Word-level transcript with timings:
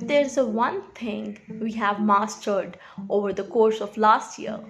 there's 0.00 0.36
a 0.36 0.44
one 0.44 0.82
thing 0.94 1.38
we 1.60 1.72
have 1.72 2.00
mastered 2.00 2.78
over 3.08 3.32
the 3.32 3.44
course 3.44 3.80
of 3.80 3.96
last 3.96 4.38
year, 4.38 4.60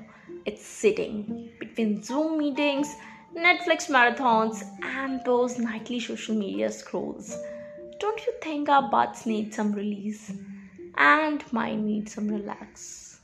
it's 0.44 0.64
sitting 0.64 1.50
between 1.58 2.02
Zoom 2.02 2.38
meetings, 2.38 2.94
Netflix 3.36 3.88
marathons, 3.88 4.62
and 4.82 5.20
those 5.24 5.58
nightly 5.58 6.00
social 6.00 6.34
media 6.34 6.70
scrolls. 6.70 7.36
Don't 8.00 8.26
you 8.26 8.32
think 8.42 8.68
our 8.68 8.90
butts 8.90 9.26
need 9.26 9.54
some 9.54 9.72
release? 9.72 10.32
And 10.96 11.44
mine 11.52 11.86
need 11.86 12.08
some 12.08 12.28
relax. 12.28 13.20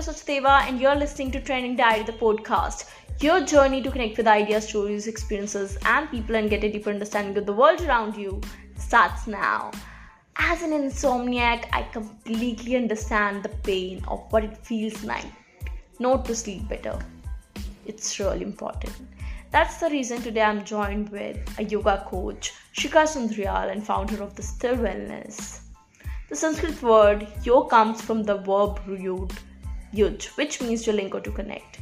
Priya 0.00 0.14
Sachdeva 0.14 0.66
and 0.66 0.80
you're 0.80 0.94
listening 0.94 1.30
to 1.32 1.40
Trending 1.40 1.76
Diary, 1.76 2.04
the 2.04 2.12
podcast. 2.12 2.88
Your 3.20 3.44
journey 3.44 3.82
to 3.82 3.90
connect 3.90 4.16
with 4.16 4.26
ideas, 4.26 4.66
stories, 4.66 5.06
experiences, 5.06 5.76
and 5.84 6.10
people 6.10 6.36
and 6.36 6.48
get 6.48 6.64
a 6.64 6.72
deeper 6.72 6.88
understanding 6.88 7.36
of 7.36 7.44
the 7.44 7.52
world 7.52 7.82
around 7.82 8.16
you 8.16 8.40
starts 8.78 9.26
now. 9.26 9.70
As 10.36 10.62
an 10.62 10.70
insomniac, 10.70 11.66
I 11.74 11.82
completely 11.92 12.76
understand 12.76 13.42
the 13.42 13.50
pain 13.50 14.02
of 14.08 14.20
what 14.32 14.42
it 14.42 14.56
feels 14.56 15.04
like 15.04 15.26
not 15.98 16.24
to 16.26 16.34
sleep 16.34 16.66
better. 16.66 16.98
It's 17.84 18.18
really 18.18 18.42
important. 18.42 18.94
That's 19.50 19.80
the 19.80 19.90
reason 19.90 20.22
today 20.22 20.42
I'm 20.42 20.64
joined 20.64 21.10
with 21.10 21.36
a 21.58 21.64
yoga 21.64 22.06
coach, 22.08 22.54
Shikha 22.74 23.04
Sundriyal, 23.04 23.70
and 23.70 23.84
founder 23.84 24.22
of 24.22 24.34
the 24.34 24.42
Still 24.42 24.76
Wellness. 24.76 25.60
The 26.30 26.36
Sanskrit 26.36 26.80
word 26.80 27.28
yo 27.42 27.64
comes 27.64 28.00
from 28.00 28.22
the 28.22 28.38
verb 28.38 28.80
root 28.86 29.32
yuj, 29.94 30.26
which 30.36 30.60
means 30.60 30.82
to 30.82 30.92
link 30.92 31.14
or 31.14 31.20
to 31.20 31.30
connect. 31.30 31.78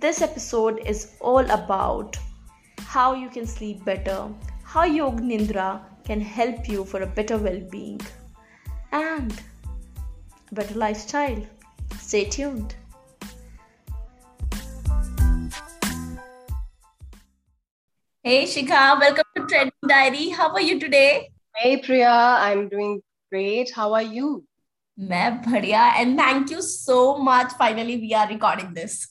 This 0.00 0.22
episode 0.22 0.80
is 0.86 1.12
all 1.20 1.50
about 1.50 2.16
how 2.80 3.14
you 3.14 3.28
can 3.28 3.46
sleep 3.46 3.84
better, 3.84 4.28
how 4.62 4.84
Yog 4.84 5.20
Nindra 5.20 5.80
can 6.04 6.20
help 6.20 6.68
you 6.68 6.84
for 6.84 7.02
a 7.02 7.06
better 7.06 7.38
well 7.38 7.60
being 7.70 8.00
and 8.92 9.42
better 10.52 10.74
lifestyle. 10.74 11.44
Stay 11.98 12.24
tuned. 12.24 12.74
Hey 18.22 18.44
Shikha, 18.44 18.98
welcome 19.00 19.24
to 19.36 19.46
Trending 19.46 19.72
Diary. 19.86 20.28
How 20.30 20.52
are 20.52 20.60
you 20.60 20.80
today? 20.80 21.30
Hey 21.54 21.76
Priya, 21.78 22.10
I'm 22.10 22.68
doing 22.68 23.00
great. 23.30 23.70
How 23.72 23.92
are 23.94 24.02
you? 24.02 24.44
मैं 24.99 25.41
बढ़िया 25.41 25.81
and 25.99 26.17
thank 26.17 26.51
you 26.51 26.61
so 26.61 27.17
much. 27.17 27.53
Finally, 27.57 27.97
we 27.97 28.13
are 28.13 28.27
recording 28.27 28.73
this. 28.73 29.07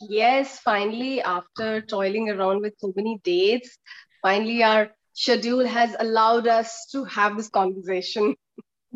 yes, 0.00 0.58
finally, 0.60 1.22
after 1.22 1.80
toiling 1.80 2.30
around 2.30 2.62
with 2.62 2.74
so 2.78 2.92
many 2.96 3.20
dates, 3.24 3.78
finally 4.22 4.62
our 4.62 4.90
schedule 5.12 5.66
has 5.66 5.96
allowed 5.98 6.46
us 6.46 6.86
to 6.92 7.04
have 7.04 7.36
this 7.36 7.48
conversation. 7.48 8.34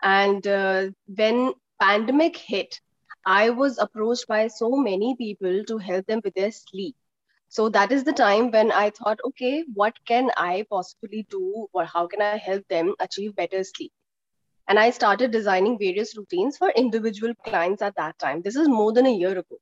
and 0.04 0.46
uh, 0.48 0.86
when 1.08 1.54
pandemic 1.80 2.38
hit 2.38 2.80
i 3.26 3.50
was 3.50 3.78
approached 3.80 4.28
by 4.28 4.48
so 4.48 4.70
many 4.76 5.16
people 5.16 5.64
to 5.66 5.78
help 5.78 6.06
them 6.06 6.22
with 6.24 6.34
their 6.36 6.52
sleep. 6.52 6.96
So 7.50 7.70
that 7.70 7.92
is 7.92 8.04
the 8.04 8.14
time 8.14 8.52
when 8.52 8.72
i 8.72 8.90
thought 8.90 9.20
okay 9.26 9.64
what 9.74 9.98
can 10.06 10.32
i 10.38 10.66
possibly 10.70 11.26
do 11.30 11.68
or 11.74 11.86
how 11.86 12.08
can 12.08 12.22
i 12.22 12.38
help 12.38 12.68
them 12.68 12.94
achieve 13.00 13.36
better 13.36 13.64
sleep? 13.64 13.92
And 14.68 14.80
i 14.80 14.90
started 14.90 15.32
designing 15.32 15.78
various 15.78 16.18
routines 16.18 16.58
for 16.58 16.70
individual 16.72 17.34
clients 17.46 17.82
at 17.82 17.96
that 17.98 18.18
time. 18.20 18.42
This 18.42 18.56
is 18.56 18.68
more 18.68 18.92
than 18.94 19.06
a 19.06 19.18
year 19.24 19.38
ago. 19.38 19.60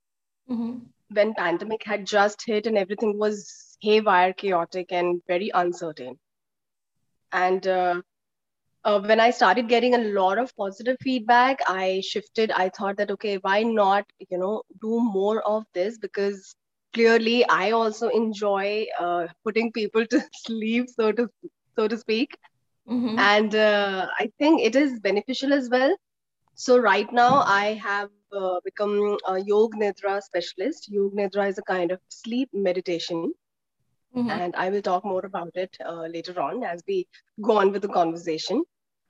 Mm-hmm. 0.49 0.77
When 1.09 1.33
pandemic 1.35 1.83
had 1.83 2.05
just 2.05 2.45
hit 2.45 2.67
and 2.67 2.77
everything 2.77 3.17
was 3.17 3.77
haywire 3.81 4.33
chaotic 4.33 4.91
and 4.91 5.21
very 5.27 5.51
uncertain. 5.53 6.17
And 7.31 7.67
uh, 7.67 8.01
uh, 8.85 8.99
when 9.01 9.19
i 9.19 9.29
started 9.29 9.69
getting 9.69 9.95
a 9.95 10.03
lot 10.19 10.37
of 10.37 10.55
positive 10.55 10.97
feedback 11.01 11.59
i 11.67 12.01
shifted 12.05 12.51
i 12.51 12.69
thought 12.69 12.97
that 12.97 13.11
okay 13.11 13.37
why 13.37 13.63
not 13.63 14.05
you 14.29 14.37
know 14.37 14.61
do 14.81 14.99
more 14.99 15.41
of 15.41 15.63
this 15.73 15.97
because 15.97 16.55
clearly 16.93 17.43
i 17.49 17.71
also 17.71 18.09
enjoy 18.09 18.85
uh, 18.99 19.27
putting 19.43 19.71
people 19.71 20.05
to 20.15 20.21
sleep 20.45 20.89
so 20.95 21.11
to 21.11 21.29
so 21.75 21.87
to 21.87 21.97
speak 21.97 22.37
mm-hmm. 22.89 23.17
and 23.19 23.55
uh, 23.55 24.07
i 24.19 24.29
think 24.39 24.61
it 24.61 24.75
is 24.75 24.99
beneficial 24.99 25.53
as 25.53 25.69
well 25.69 25.95
so 26.55 26.77
right 26.77 27.11
now 27.11 27.43
i 27.45 27.73
have 27.73 28.09
uh, 28.35 28.59
become 28.65 29.17
a 29.27 29.39
Yog 29.39 29.75
Nidra 29.75 30.21
specialist. 30.21 30.89
Yog 30.89 31.13
Nidra 31.13 31.47
is 31.49 31.57
a 31.57 31.61
kind 31.63 31.91
of 31.91 31.99
sleep 32.09 32.49
meditation. 32.53 33.31
Mm-hmm. 34.15 34.29
And 34.29 34.55
I 34.55 34.69
will 34.69 34.81
talk 34.81 35.05
more 35.05 35.25
about 35.25 35.51
it 35.55 35.75
uh, 35.85 36.07
later 36.07 36.39
on 36.39 36.63
as 36.63 36.83
we 36.87 37.07
go 37.41 37.57
on 37.57 37.71
with 37.71 37.81
the 37.81 37.87
conversation. 37.87 38.63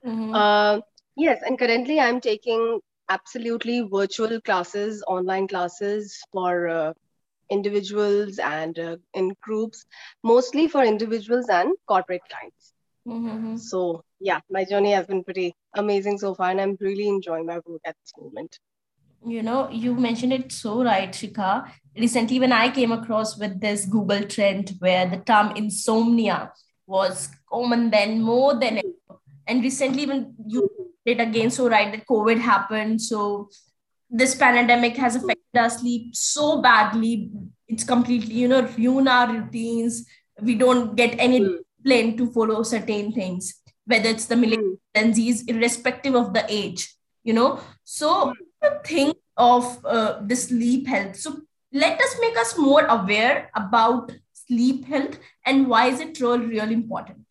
Mm-hmm. 0.05 0.33
Uh, 0.33 0.81
yes, 1.15 1.41
and 1.45 1.57
currently 1.57 1.99
I'm 1.99 2.19
taking 2.19 2.79
absolutely 3.09 3.81
virtual 3.81 4.39
classes, 4.41 5.03
online 5.07 5.47
classes 5.47 6.21
for 6.31 6.67
uh, 6.67 6.93
individuals 7.49 8.39
and 8.39 8.77
uh, 8.79 8.97
in 9.13 9.35
groups, 9.41 9.85
mostly 10.23 10.67
for 10.67 10.83
individuals 10.83 11.47
and 11.49 11.73
corporate 11.87 12.21
clients. 12.29 12.73
Mm-hmm. 13.07 13.57
So, 13.57 14.03
yeah, 14.19 14.39
my 14.49 14.63
journey 14.65 14.91
has 14.91 15.05
been 15.05 15.23
pretty 15.23 15.55
amazing 15.73 16.17
so 16.17 16.33
far, 16.33 16.51
and 16.51 16.61
I'm 16.61 16.77
really 16.79 17.07
enjoying 17.07 17.45
my 17.45 17.59
work 17.65 17.81
at 17.85 17.95
this 18.01 18.13
moment 18.17 18.57
you 19.25 19.41
know 19.41 19.69
you 19.69 19.93
mentioned 19.95 20.33
it 20.33 20.51
so 20.51 20.83
right 20.83 21.11
shikha 21.11 21.65
recently 21.97 22.39
when 22.39 22.51
i 22.51 22.69
came 22.69 22.91
across 22.91 23.37
with 23.37 23.59
this 23.61 23.85
google 23.85 24.23
trend 24.23 24.73
where 24.79 25.07
the 25.09 25.17
term 25.17 25.51
insomnia 25.55 26.51
was 26.85 27.29
common 27.49 27.89
then 27.89 28.21
more 28.21 28.59
than 28.59 28.79
ever 28.79 28.92
and 29.47 29.63
recently 29.63 30.05
when 30.05 30.33
you 30.47 30.69
did 31.05 31.19
again 31.19 31.51
so 31.51 31.69
right 31.69 31.91
that 31.91 32.07
covid 32.07 32.39
happened. 32.39 33.01
So 33.01 33.49
this 34.09 34.35
pandemic 34.35 34.95
has 34.97 35.15
affected 35.15 35.57
our 35.57 35.69
sleep 35.69 36.15
so 36.15 36.61
badly. 36.61 37.31
It's 37.67 37.83
completely 37.83 38.35
you 38.35 38.47
know 38.47 38.61
ruin 38.77 39.07
our 39.07 39.31
routines. 39.31 40.05
We 40.41 40.55
don't 40.55 40.95
get 40.95 41.15
any 41.19 41.59
plan 41.85 42.17
to 42.17 42.31
follow 42.31 42.63
certain 42.63 43.11
things 43.11 43.59
whether 43.85 44.07
it's 44.07 44.27
the 44.27 44.35
millennials 44.35 45.41
irrespective 45.49 46.15
of 46.15 46.33
the 46.33 46.45
age 46.47 46.95
you 47.23 47.33
know? 47.33 47.59
So 47.83 48.25
mm 48.25 48.33
think 48.85 49.17
of 49.35 49.83
uh, 49.83 50.21
the 50.25 50.37
sleep 50.37 50.87
health. 50.87 51.17
So 51.17 51.41
let 51.73 51.99
us 51.99 52.17
make 52.21 52.37
us 52.37 52.57
more 52.57 52.85
aware 52.85 53.51
about 53.53 54.09
sleep 54.31 54.85
health 54.85 55.19
and 55.45 55.67
why 55.67 55.87
is 55.87 55.99
it 55.99 56.17
really, 56.21 56.45
really 56.45 56.73
important? 56.73 57.22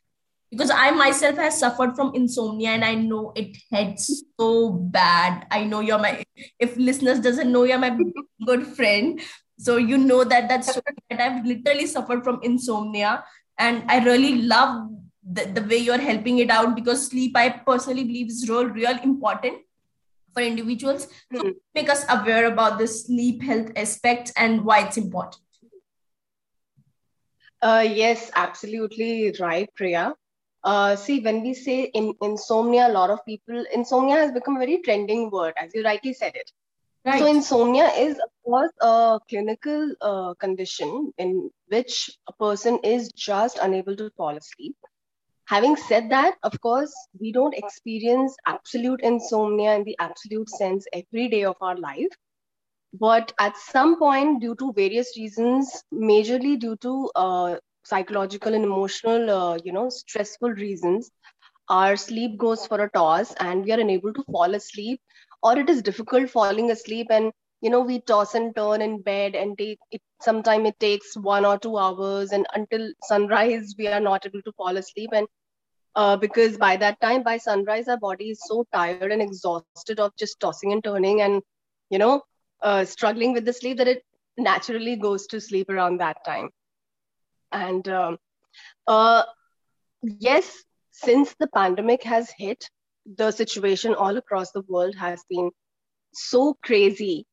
Because 0.53 0.71
I 0.71 0.91
myself 0.91 1.39
has 1.39 1.59
suffered 1.59 1.97
from 1.97 2.15
insomnia 2.15 2.71
and 2.71 2.85
I 2.85 2.95
know 2.95 3.33
it 3.35 3.57
hits 3.71 4.23
so 4.39 4.71
bad. 4.71 5.47
I 5.51 5.65
know 5.65 5.81
you're 5.81 5.99
my, 5.99 6.23
if 6.59 6.77
listeners 6.77 7.21
doesn't 7.21 7.51
know, 7.51 7.65
you're 7.65 7.79
my 7.79 7.97
good 8.47 8.67
friend. 8.67 9.21
So 9.59 9.79
you 9.79 9.97
know 9.97 10.25
that 10.25 10.49
that's 10.51 10.75
that 10.75 11.21
I've 11.21 11.47
literally 11.47 11.87
suffered 11.87 12.23
from 12.23 12.41
insomnia. 12.43 13.25
And 13.59 13.83
I 13.89 14.05
really 14.05 14.43
love 14.43 14.91
the, 15.25 15.47
the 15.47 15.63
way 15.63 15.79
you're 15.79 15.99
helping 15.99 16.39
it 16.39 16.51
out 16.51 16.77
because 16.77 17.07
sleep, 17.09 17.35
I 17.35 17.49
personally 17.49 18.05
believe 18.05 18.29
is 18.29 18.47
real, 18.47 18.67
real 18.67 18.99
important 19.03 19.63
for 20.33 20.43
individuals 20.43 21.09
mm. 21.33 21.41
so 21.41 21.53
make 21.75 21.91
us 21.91 22.05
aware 22.09 22.47
about 22.47 22.79
the 22.79 22.87
sleep 22.87 23.43
health 23.43 23.71
aspects 23.77 24.33
and 24.37 24.65
why 24.65 24.81
it's 24.81 24.97
important 24.97 25.43
uh, 27.61 27.85
yes 27.87 28.31
absolutely 28.35 29.35
right 29.41 29.69
priya 29.75 30.15
uh, 30.65 30.97
see 30.97 31.21
when 31.21 31.43
we 31.43 31.55
say 31.55 31.85
in, 31.85 32.15
insomnia 32.23 32.87
a 32.89 32.93
lot 32.97 33.11
of 33.11 33.25
people 33.25 33.65
insomnia 33.73 34.17
has 34.17 34.33
become 34.33 34.57
a 34.57 34.61
very 34.61 34.79
trending 34.85 35.31
word 35.31 35.55
as 35.57 35.71
you 35.75 35.85
rightly 35.85 36.13
said 36.13 36.35
it 36.35 36.51
Right. 37.05 37.19
So 37.19 37.27
insomnia 37.27 37.87
is, 37.99 38.19
of 38.19 38.31
course, 38.45 38.71
a 38.81 39.21
clinical 39.29 39.95
uh, 40.01 40.35
condition 40.35 41.13
in 41.19 41.51
which 41.69 42.11
a 42.29 42.33
person 42.33 42.79
is 42.85 43.11
just 43.15 43.59
unable 43.61 43.97
to 43.97 44.11
fall 44.17 44.37
asleep. 44.37 44.77
Having 45.47 45.77
said 45.77 46.11
that, 46.11 46.35
of 46.43 46.61
course, 46.61 46.95
we 47.21 47.33
don't 47.33 47.55
experience 47.55 48.37
absolute 48.47 49.01
insomnia 49.03 49.75
in 49.75 49.85
the 49.85 49.97
absolute 49.99 50.49
sense 50.51 50.87
every 50.93 51.29
day 51.29 51.45
of 51.45 51.57
our 51.61 51.77
life. 51.77 52.15
But 52.95 53.33
at 53.39 53.57
some 53.57 53.99
point, 53.99 54.41
due 54.41 54.55
to 54.57 54.73
various 54.73 55.17
reasons, 55.17 55.85
majorly 55.93 56.59
due 56.59 56.77
to 56.77 57.11
uh, 57.15 57.57
psychological 57.85 58.55
and 58.55 58.65
emotional, 58.65 59.31
uh, 59.31 59.59
you 59.65 59.73
know, 59.73 59.89
stressful 59.91 60.51
reasons, 60.51 61.11
our 61.69 61.97
sleep 61.97 62.39
goes 62.39 62.67
for 62.67 62.81
a 62.81 62.91
toss 62.91 63.35
and 63.35 63.65
we 63.65 63.73
are 63.73 63.81
unable 63.81 64.13
to 64.13 64.25
fall 64.31 64.55
asleep 64.55 65.01
or 65.43 65.59
it 65.59 65.69
is 65.71 65.83
difficult 65.83 66.31
falling 66.31 66.71
asleep 66.71 67.07
and 67.11 67.33
you 67.61 67.71
know 67.71 67.81
we 67.81 68.01
toss 68.01 68.35
and 68.35 68.55
turn 68.57 68.81
in 68.83 69.01
bed 69.03 69.35
and 69.35 69.59
take 69.59 69.79
it 69.91 70.01
sometimes 70.23 70.69
it 70.69 70.79
takes 70.81 71.17
one 71.17 71.45
or 71.45 71.59
two 71.59 71.77
hours 71.79 72.33
and 72.33 72.47
until 72.55 72.91
sunrise 73.05 73.75
we 73.79 73.87
are 73.89 74.01
not 74.01 74.27
able 74.27 74.43
to 74.43 74.53
fall 74.53 74.77
asleep 74.77 75.11
and 75.13 75.27
uh, 75.97 76.17
because 76.17 76.57
by 76.59 76.77
that 76.77 77.01
time 77.01 77.23
by 77.23 77.39
sunrise 77.39 77.89
our 77.89 77.99
body 77.99 78.31
is 78.31 78.41
so 78.47 78.65
tired 78.73 79.05
and 79.05 79.15
exhausted 79.15 79.83
of 79.85 79.97
just 80.03 80.27
tossing 80.29 80.57
and 80.61 80.71
turning 80.71 81.05
and 81.05 81.43
you 81.91 81.99
know 81.99 82.23
uh, 82.63 82.85
struggling 82.85 83.33
with 83.33 83.45
the 83.45 83.53
sleep 83.53 83.77
that 83.79 83.87
it 83.89 84.03
naturally 84.37 84.97
goes 84.97 85.27
to 85.27 85.41
sleep 85.41 85.69
around 85.71 85.99
that 86.01 86.17
time 86.25 86.51
and 87.53 87.89
um, 87.89 88.19
uh, 88.87 89.23
yes 90.03 90.63
since 90.91 91.35
the 91.39 91.47
pandemic 91.49 92.03
has 92.03 92.31
hit 92.37 92.69
the 93.17 93.31
situation 93.31 93.95
all 93.95 94.17
across 94.17 94.53
the 94.53 94.63
world 94.69 94.95
has 94.95 95.25
been 95.29 95.51
so 96.13 96.57
crazy 96.63 97.27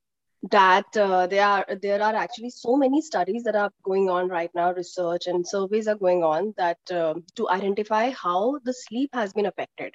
that 0.52 0.86
uh, 0.96 1.28
there 1.28 1.46
are 1.46 1.66
there 1.82 2.02
are 2.02 2.16
actually 2.16 2.50
so 2.50 2.78
many 2.78 3.02
studies 3.02 3.44
that 3.44 3.56
are 3.56 3.72
going 3.84 4.10
on 4.10 4.30
right 4.30 4.52
now 4.56 4.72
research 4.74 5.28
and 5.28 5.46
surveys 5.46 5.88
are 5.88 5.96
going 5.96 6.24
on 6.24 6.54
that 6.58 6.78
uh, 6.92 7.14
to 7.36 7.50
identify 7.50 8.10
how 8.12 8.58
the 8.64 8.74
sleep 8.74 9.10
has 9.14 9.34
been 9.34 9.46
affected 9.46 9.94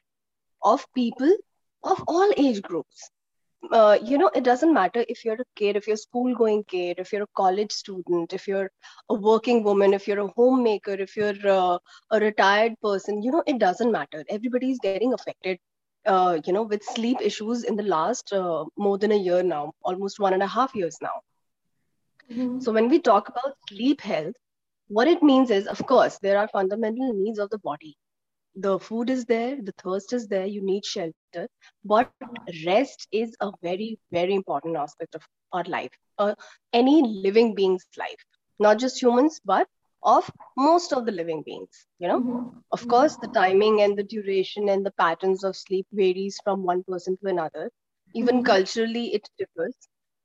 of 0.62 0.86
people 0.94 1.34
of 1.82 2.04
all 2.06 2.30
age 2.36 2.60
groups 2.62 3.10
uh, 3.72 3.98
you 4.02 4.18
know 4.18 4.30
it 4.34 4.44
doesn't 4.44 4.72
matter 4.72 5.04
if 5.08 5.24
you're 5.24 5.40
a 5.40 5.50
kid 5.56 5.76
if 5.76 5.86
you're 5.86 5.94
a 5.94 6.06
school 6.06 6.34
going 6.34 6.64
kid 6.64 6.98
if 6.98 7.12
you're 7.12 7.24
a 7.24 7.34
college 7.36 7.72
student 7.72 8.32
if 8.32 8.46
you're 8.48 8.70
a 9.08 9.14
working 9.14 9.62
woman 9.62 9.94
if 9.94 10.08
you're 10.08 10.20
a 10.20 10.32
homemaker 10.36 10.92
if 10.92 11.16
you're 11.16 11.48
uh, 11.48 11.78
a 12.10 12.20
retired 12.20 12.74
person 12.82 13.22
you 13.22 13.30
know 13.30 13.42
it 13.46 13.58
doesn't 13.58 13.92
matter 13.92 14.24
everybody's 14.28 14.78
getting 14.80 15.12
affected 15.12 15.58
uh, 16.06 16.38
you 16.44 16.52
know, 16.52 16.62
with 16.62 16.82
sleep 16.82 17.18
issues 17.22 17.64
in 17.64 17.76
the 17.76 17.82
last 17.82 18.32
uh, 18.32 18.64
more 18.76 18.98
than 18.98 19.12
a 19.12 19.16
year 19.16 19.42
now, 19.42 19.72
almost 19.82 20.20
one 20.20 20.34
and 20.34 20.42
a 20.42 20.46
half 20.46 20.74
years 20.74 20.98
now. 21.00 21.22
Mm-hmm. 22.30 22.60
So 22.60 22.72
when 22.72 22.88
we 22.88 22.98
talk 22.98 23.28
about 23.28 23.54
sleep 23.68 24.00
health, 24.00 24.34
what 24.88 25.08
it 25.08 25.22
means 25.22 25.50
is, 25.50 25.66
of 25.66 25.84
course, 25.86 26.18
there 26.18 26.38
are 26.38 26.48
fundamental 26.48 27.12
needs 27.14 27.38
of 27.38 27.50
the 27.50 27.58
body. 27.58 27.96
The 28.56 28.78
food 28.78 29.10
is 29.10 29.24
there, 29.24 29.60
the 29.60 29.72
thirst 29.72 30.12
is 30.12 30.28
there, 30.28 30.46
you 30.46 30.62
need 30.62 30.84
shelter, 30.84 31.48
but 31.84 32.10
rest 32.64 33.08
is 33.12 33.36
a 33.40 33.50
very, 33.62 33.98
very 34.12 34.34
important 34.34 34.76
aspect 34.76 35.14
of 35.14 35.22
our 35.52 35.64
life, 35.64 35.90
uh, 36.18 36.34
any 36.72 37.02
living 37.02 37.54
being's 37.54 37.86
life, 37.96 38.24
not 38.58 38.78
just 38.78 39.00
humans, 39.02 39.40
but 39.44 39.66
of 40.04 40.30
most 40.56 40.92
of 40.92 41.06
the 41.06 41.12
living 41.12 41.42
beings 41.42 41.86
you 41.98 42.06
know? 42.08 42.20
Mm-hmm. 42.20 42.58
of 42.72 42.86
course 42.88 43.16
the 43.16 43.28
timing 43.28 43.80
and 43.80 43.96
the 43.96 44.02
duration 44.02 44.68
and 44.68 44.84
the 44.84 44.92
patterns 44.92 45.44
of 45.44 45.56
sleep 45.56 45.86
varies 45.92 46.38
from 46.44 46.62
one 46.62 46.84
person 46.84 47.16
to 47.18 47.28
another. 47.28 47.70
Even 48.14 48.36
mm-hmm. 48.36 48.44
culturally 48.44 49.14
it 49.14 49.28
differs. 49.38 49.74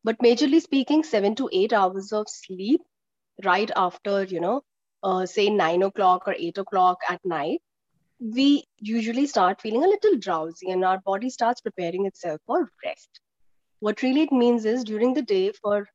But 0.03 0.19
majorly 0.19 0.61
speaking 0.61 1.03
7 1.03 1.35
to 1.35 1.49
8 1.51 1.73
hours 1.73 2.11
of 2.11 2.27
sleep 2.29 2.81
right 3.45 3.71
after 3.75 4.23
you 4.23 4.39
know 4.41 4.61
uh, 5.03 5.25
say 5.25 5.49
9 5.49 5.83
o'clock 5.83 6.27
or 6.27 6.35
8 6.37 6.57
o'clock 6.57 6.99
at 7.07 7.23
night 7.25 7.61
we 8.19 8.63
usually 8.77 9.25
start 9.27 9.61
feeling 9.61 9.83
a 9.83 9.87
little 9.87 10.17
drowsy 10.17 10.69
and 10.71 10.83
our 10.85 10.99
body 11.01 11.29
starts 11.29 11.61
preparing 11.61 12.05
itself 12.05 12.41
for 12.45 12.69
rest. 12.83 13.19
What 13.79 14.01
really 14.01 14.21
it 14.21 14.31
means 14.31 14.65
is 14.65 14.83
during 14.83 15.13
the 15.13 15.21
day 15.21 15.51
for 15.51 15.87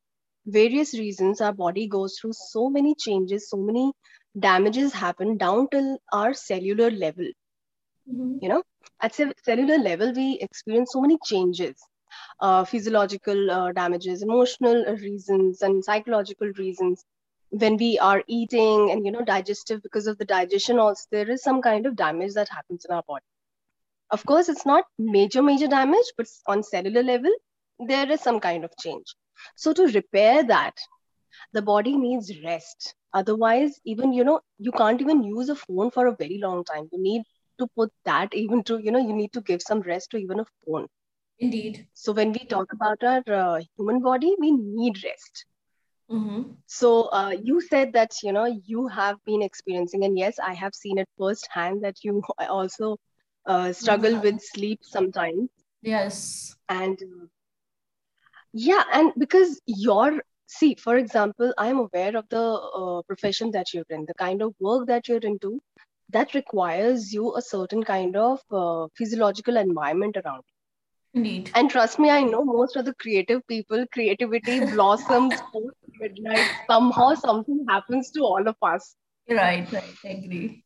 various 0.45 0.93
reasons 0.93 1.41
our 1.41 1.53
body 1.53 1.87
goes 1.87 2.17
through 2.19 2.33
so 2.33 2.69
many 2.69 2.95
changes 2.95 3.49
so 3.49 3.57
many 3.57 3.93
damages 4.39 4.93
happen 4.93 5.37
down 5.37 5.67
till 5.71 5.97
our 6.13 6.33
cellular 6.33 6.91
level. 6.91 7.25
Mm-hmm. 8.09 8.37
you 8.41 8.49
know 8.49 8.61
at 9.01 9.15
cellular 9.43 9.77
level 9.77 10.13
we 10.13 10.37
experience 10.41 10.91
so 10.93 11.01
many 11.01 11.17
changes 11.25 11.75
uh, 12.39 12.63
physiological 12.63 13.51
uh, 13.51 13.71
damages 13.71 14.21
emotional 14.21 14.85
reasons 15.01 15.61
and 15.61 15.83
psychological 15.83 16.51
reasons 16.57 17.03
when 17.49 17.77
we 17.77 17.97
are 17.99 18.23
eating 18.27 18.91
and 18.91 19.05
you 19.05 19.11
know 19.11 19.23
digestive 19.23 19.81
because 19.83 20.07
of 20.07 20.17
the 20.17 20.25
digestion 20.25 20.79
also 20.79 21.03
there 21.11 21.29
is 21.29 21.43
some 21.43 21.61
kind 21.61 21.85
of 21.85 21.95
damage 21.95 22.33
that 22.33 22.49
happens 22.49 22.85
in 22.85 22.95
our 22.95 23.03
body 23.07 23.25
of 24.11 24.25
course 24.25 24.49
it's 24.49 24.65
not 24.65 24.85
major 24.97 25.41
major 25.41 25.67
damage 25.67 26.11
but 26.17 26.27
on 26.47 26.63
cellular 26.63 27.03
level 27.03 27.31
there 27.87 28.11
is 28.11 28.21
some 28.21 28.39
kind 28.39 28.63
of 28.63 28.71
change 28.79 29.15
so 29.55 29.73
to 29.73 29.87
repair 29.87 30.43
that, 30.43 30.77
the 31.53 31.61
body 31.61 31.97
needs 31.97 32.31
rest. 32.43 32.95
Otherwise, 33.13 33.79
even 33.85 34.13
you 34.13 34.23
know, 34.23 34.41
you 34.57 34.71
can't 34.71 35.01
even 35.01 35.23
use 35.23 35.49
a 35.49 35.55
phone 35.55 35.91
for 35.91 36.07
a 36.07 36.15
very 36.15 36.39
long 36.39 36.63
time. 36.63 36.89
You 36.91 37.01
need 37.01 37.23
to 37.59 37.67
put 37.67 37.91
that 38.03 38.33
even 38.33 38.63
to 38.63 38.77
you 38.77 38.91
know, 38.91 38.99
you 38.99 39.13
need 39.13 39.33
to 39.33 39.41
give 39.41 39.61
some 39.61 39.81
rest 39.81 40.11
to 40.11 40.17
even 40.17 40.39
a 40.39 40.45
phone. 40.65 40.87
Indeed. 41.39 41.87
So 41.93 42.13
when 42.13 42.31
we 42.31 42.39
talk 42.45 42.71
about 42.71 43.03
our 43.03 43.23
uh, 43.27 43.61
human 43.77 44.01
body, 44.01 44.35
we 44.39 44.51
need 44.51 45.03
rest. 45.03 45.45
Mm-hmm. 46.11 46.51
So 46.67 47.03
uh, 47.05 47.35
you 47.41 47.61
said 47.61 47.93
that 47.93 48.11
you 48.21 48.31
know 48.31 48.45
you 48.45 48.87
have 48.87 49.17
been 49.25 49.41
experiencing, 49.41 50.03
and 50.05 50.17
yes, 50.17 50.37
I 50.39 50.53
have 50.53 50.75
seen 50.75 50.97
it 50.97 51.09
firsthand 51.17 51.83
that 51.83 52.03
you 52.03 52.21
also 52.39 52.97
uh, 53.45 53.73
struggle 53.73 54.11
mm-hmm. 54.11 54.21
with 54.21 54.41
sleep 54.41 54.79
sometimes. 54.83 55.49
Yes. 55.81 56.55
And 56.69 56.99
yeah 58.55 58.83
and 58.93 59.11
because 59.17 59.59
you're 59.65 60.21
see 60.47 60.75
for 60.75 60.95
example 60.95 61.53
i'm 61.57 61.79
aware 61.79 62.15
of 62.15 62.25
the 62.29 62.41
uh, 62.41 63.01
profession 63.01 63.51
that 63.51 63.73
you're 63.73 63.89
in 63.89 64.05
the 64.05 64.13
kind 64.13 64.41
of 64.41 64.53
work 64.61 64.87
that 64.87 65.09
you're 65.09 65.25
into 65.29 65.59
that 66.09 66.33
requires 66.33 67.11
you 67.11 67.35
a 67.35 67.41
certain 67.41 67.83
kind 67.83 68.15
of 68.15 68.39
uh, 68.51 68.87
physiological 68.95 69.57
environment 69.57 70.15
around 70.23 70.43
You. 71.13 71.21
Indeed. 71.21 71.51
And 71.55 71.69
trust 71.69 71.97
me, 71.97 72.09
I 72.09 72.21
know 72.23 72.43
most 72.45 72.75
of 72.75 72.85
the 72.85 72.93
creative 73.03 73.41
people, 73.47 73.85
creativity 73.91 74.59
blossoms 74.73 75.33
midnight. 75.99 76.47
Somehow 76.69 77.13
something 77.15 77.65
happens 77.69 78.11
to 78.11 78.21
all 78.21 78.47
of 78.47 78.55
us. 78.61 78.95
Right, 79.29 79.71
right. 79.71 79.95
I 80.03 80.09
agree 80.09 80.65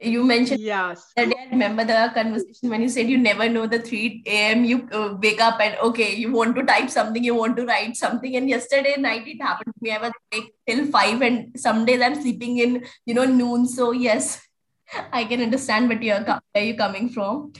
you 0.00 0.24
mentioned 0.24 0.60
yes 0.60 1.12
i 1.16 1.46
remember 1.50 1.84
the 1.84 2.10
conversation 2.14 2.70
when 2.70 2.80
you 2.80 2.88
said 2.88 3.08
you 3.08 3.18
never 3.18 3.48
know 3.48 3.66
the 3.66 3.78
3 3.78 4.22
a.m 4.26 4.64
you 4.64 4.88
uh, 4.92 5.14
wake 5.22 5.40
up 5.40 5.60
and 5.60 5.76
okay 5.78 6.14
you 6.14 6.32
want 6.32 6.56
to 6.56 6.64
type 6.64 6.88
something 6.88 7.22
you 7.22 7.34
want 7.34 7.56
to 7.56 7.66
write 7.66 7.94
something 7.96 8.36
and 8.36 8.48
yesterday 8.48 8.94
night 8.98 9.26
it 9.26 9.42
happened 9.42 9.74
to 9.74 9.82
me 9.82 9.90
i 9.90 10.00
was 10.00 10.12
awake 10.32 10.54
till 10.66 10.86
5 10.86 11.20
and 11.20 11.60
some 11.60 11.84
days 11.84 12.00
i'm 12.00 12.20
sleeping 12.20 12.58
in 12.58 12.82
you 13.04 13.12
know 13.12 13.26
noon 13.26 13.66
so 13.66 13.92
yes 13.92 14.40
i 15.12 15.24
can 15.24 15.42
understand 15.42 15.88
what 15.88 16.02
you're 16.02 16.20
where 16.20 16.64
you're 16.64 16.76
coming 16.76 17.10
from 17.10 17.52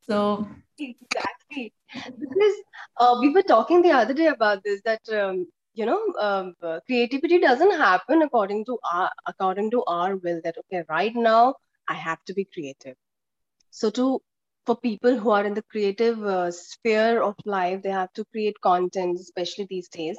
so 0.00 0.48
exactly 0.78 1.72
because 2.18 2.56
uh, 2.96 3.16
we 3.20 3.28
were 3.28 3.42
talking 3.42 3.82
the 3.82 3.92
other 3.92 4.14
day 4.14 4.26
about 4.26 4.64
this 4.64 4.80
that 4.84 5.00
um, 5.12 5.46
you 5.74 5.86
know 5.86 6.00
um, 6.20 6.54
uh, 6.62 6.80
creativity 6.86 7.38
doesn't 7.38 7.72
happen 7.72 8.22
according 8.22 8.64
to 8.64 8.78
our 8.92 9.10
according 9.26 9.70
to 9.70 9.84
our 9.84 10.16
will 10.16 10.40
that 10.44 10.56
okay 10.58 10.84
right 10.88 11.14
now 11.14 11.54
I 11.88 11.94
have 11.94 12.24
to 12.24 12.34
be 12.34 12.44
creative. 12.44 12.96
So 13.70 13.90
to 13.90 14.22
for 14.66 14.76
people 14.76 15.18
who 15.18 15.30
are 15.30 15.44
in 15.44 15.52
the 15.52 15.62
creative 15.62 16.24
uh, 16.24 16.50
sphere 16.50 17.22
of 17.22 17.34
life, 17.44 17.82
they 17.82 17.90
have 17.90 18.12
to 18.14 18.24
create 18.26 18.58
content, 18.62 19.20
especially 19.20 19.66
these 19.68 19.88
days. 19.88 20.18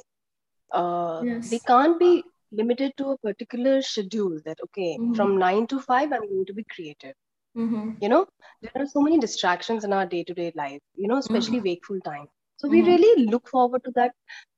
Uh, 0.72 1.22
yes. 1.24 1.50
They 1.50 1.58
can't 1.58 1.98
be 1.98 2.22
limited 2.52 2.92
to 2.96 3.10
a 3.10 3.18
particular 3.18 3.82
schedule 3.82 4.40
that 4.44 4.58
okay 4.62 4.96
mm-hmm. 4.96 5.14
from 5.14 5.36
nine 5.38 5.66
to 5.66 5.80
five 5.80 6.12
i'm 6.12 6.28
going 6.28 6.46
to 6.46 6.54
be 6.54 6.64
creative 6.74 7.14
mm-hmm. 7.56 7.90
you 8.00 8.08
know 8.08 8.26
there 8.62 8.82
are 8.82 8.86
so 8.86 9.00
many 9.00 9.18
distractions 9.18 9.84
in 9.84 9.92
our 9.92 10.06
day-to-day 10.06 10.52
life 10.54 10.80
you 10.94 11.08
know 11.08 11.18
especially 11.18 11.58
mm-hmm. 11.58 11.70
wakeful 11.70 12.00
time 12.00 12.26
so 12.56 12.68
we 12.68 12.80
mm-hmm. 12.80 12.90
really 12.90 13.26
look 13.26 13.48
forward 13.48 13.82
to 13.84 13.92
that 13.94 14.12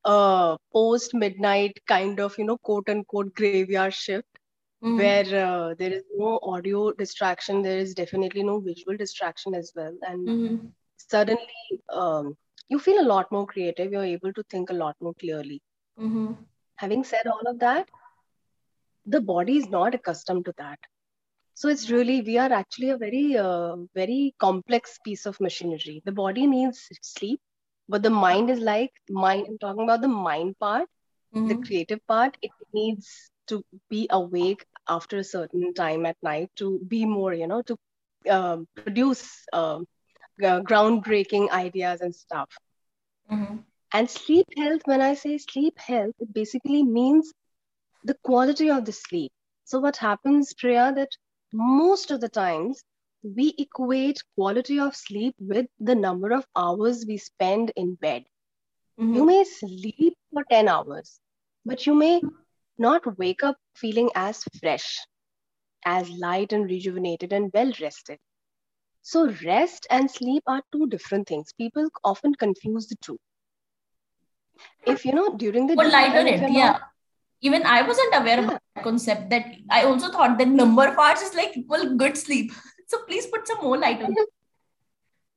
uh, 0.05 0.57
post 0.73 1.15
midnight 1.15 1.79
kind 1.87 2.21
of 2.21 2.37
you 2.39 2.45
know 2.45 2.59
quote 2.59 2.89
unquote 2.89 3.35
graveyard 3.35 3.95
shift 3.95 4.39
mm. 4.83 4.97
where 4.97 5.47
uh, 5.47 5.75
there 5.75 5.93
is 5.93 6.05
no 6.17 6.39
audio 6.43 6.93
distraction 6.93 7.63
there 7.63 7.79
is 7.79 7.95
definitely 7.95 8.43
no 8.43 8.61
visual 8.61 8.97
distraction 8.97 9.55
as 9.55 9.73
well 9.75 9.95
and 10.03 10.29
mm-hmm. 10.29 10.67
suddenly 10.97 11.81
um, 11.93 12.37
you 12.69 12.79
feel 12.79 13.01
a 13.01 13.11
lot 13.15 13.31
more 13.33 13.47
creative 13.47 13.93
you're 13.93 14.05
able 14.05 14.33
to 14.33 14.45
think 14.51 14.71
a 14.71 14.81
lot 14.85 14.97
more 15.01 15.15
clearly 15.15 15.61
mm-hmm. 15.99 16.33
having 16.77 17.05
said 17.05 17.27
all 17.27 17.47
of 17.47 17.59
that 17.59 17.89
the 19.07 19.21
body 19.21 19.57
is 19.57 19.69
not 19.69 19.95
accustomed 19.95 20.45
to 20.45 20.55
that 20.59 20.79
so 21.55 21.69
it's 21.69 21.91
really 21.91 22.21
we 22.23 22.39
are 22.39 22.53
actually 22.53 22.91
a 22.91 22.97
very 22.97 23.37
uh, 23.37 23.77
very 23.95 24.35
complex 24.39 24.99
piece 25.05 25.27
of 25.27 25.41
machinery 25.41 26.01
the 26.05 26.13
body 26.13 26.47
needs 26.47 26.89
sleep 27.03 27.41
but 27.89 28.03
the 28.03 28.11
mind 28.11 28.51
is 28.51 28.61
like 28.61 28.93
mind 29.11 29.47
i'm 29.49 29.59
talking 29.59 29.85
about 29.85 30.01
the 30.03 30.09
mind 30.09 30.55
part 30.59 30.89
Mhm. 31.33 31.53
the 31.53 31.57
creative 31.57 32.01
part 32.07 32.37
it 32.43 32.53
needs 32.73 33.31
to 33.47 33.63
be 33.91 34.07
awake 34.11 34.65
after 34.89 35.19
a 35.19 35.25
certain 35.33 35.73
time 35.75 36.07
at 36.07 36.17
night 36.23 36.51
to 36.57 36.79
be 36.89 37.05
more 37.05 37.33
you 37.35 37.47
know 37.47 37.63
to 37.63 37.77
um, 38.31 38.67
produce 38.75 39.45
um, 39.53 39.85
uh, 40.45 40.61
groundbreaking 40.61 41.49
ideas 41.51 42.01
and 42.01 42.15
stuff 42.15 42.49
Mhm. 43.31 43.65
and 43.93 44.11
sleep 44.11 44.47
health 44.57 44.83
when 44.85 45.01
i 45.01 45.15
say 45.15 45.37
sleep 45.39 45.79
health 45.79 46.15
it 46.19 46.33
basically 46.33 46.83
means 46.83 47.33
the 48.05 48.15
quality 48.23 48.69
of 48.71 48.85
the 48.85 48.93
sleep 48.93 49.33
so 49.65 49.79
what 49.79 49.97
happens 49.97 50.53
priya 50.55 50.93
that 50.95 51.11
most 51.53 52.11
of 52.11 52.21
the 52.21 52.29
times 52.29 52.83
we 53.23 53.55
equate 53.59 54.23
quality 54.35 54.79
of 54.79 54.97
sleep 54.97 55.35
with 55.39 55.67
the 55.79 55.95
number 55.95 56.33
of 56.33 56.47
hours 56.57 57.05
we 57.07 57.17
spend 57.19 57.73
in 57.77 57.95
bed 57.95 58.25
Mhm. 58.99 59.15
you 59.15 59.25
may 59.25 59.45
sleep 59.45 60.17
for 60.33 60.45
10 60.45 60.69
hours, 60.69 61.21
but 61.65 61.87
you 61.87 61.95
may 61.95 62.23
not 62.79 63.19
wake 63.19 63.43
up 63.43 63.57
feeling 63.75 64.11
as 64.15 64.45
fresh, 64.61 65.07
as 65.85 66.11
light 66.11 66.53
and 66.53 66.65
rejuvenated 66.71 67.33
and 67.33 67.51
well 67.53 67.73
rested. 67.81 68.19
So, 69.03 69.31
rest 69.45 69.87
and 69.91 70.11
sleep 70.11 70.43
are 70.47 70.63
two 70.73 70.87
different 70.89 71.29
things. 71.29 71.53
People 71.59 71.89
often 72.05 72.35
confuse 72.35 72.87
the 72.89 72.97
two. 73.01 73.19
If 74.87 75.05
you 75.05 75.13
know, 75.13 75.37
during 75.37 75.67
the 75.67 75.77
Put 75.77 75.91
light 75.93 76.17
on 76.17 76.27
it. 76.29 76.51
Yeah. 76.51 76.73
not, 76.73 76.83
Even 77.41 77.63
I 77.65 77.83
wasn't 77.83 78.15
aware 78.15 78.39
Yeah. 78.39 78.45
about 78.45 78.61
that 78.75 78.85
concept. 78.85 79.31
That 79.31 79.47
I 79.71 79.85
also 79.85 80.11
thought 80.11 80.39
that 80.39 80.49
number 80.49 80.87
of 80.87 80.99
hours 80.99 81.21
is 81.23 81.35
like 81.35 81.55
well 81.69 81.95
good 81.97 82.17
sleep. 82.17 82.53
So 82.89 82.99
please 83.09 83.29
put 83.29 83.49
some 83.49 83.59
more 83.63 83.79
light 83.79 84.03
on 84.03 84.13
it. 84.13 84.29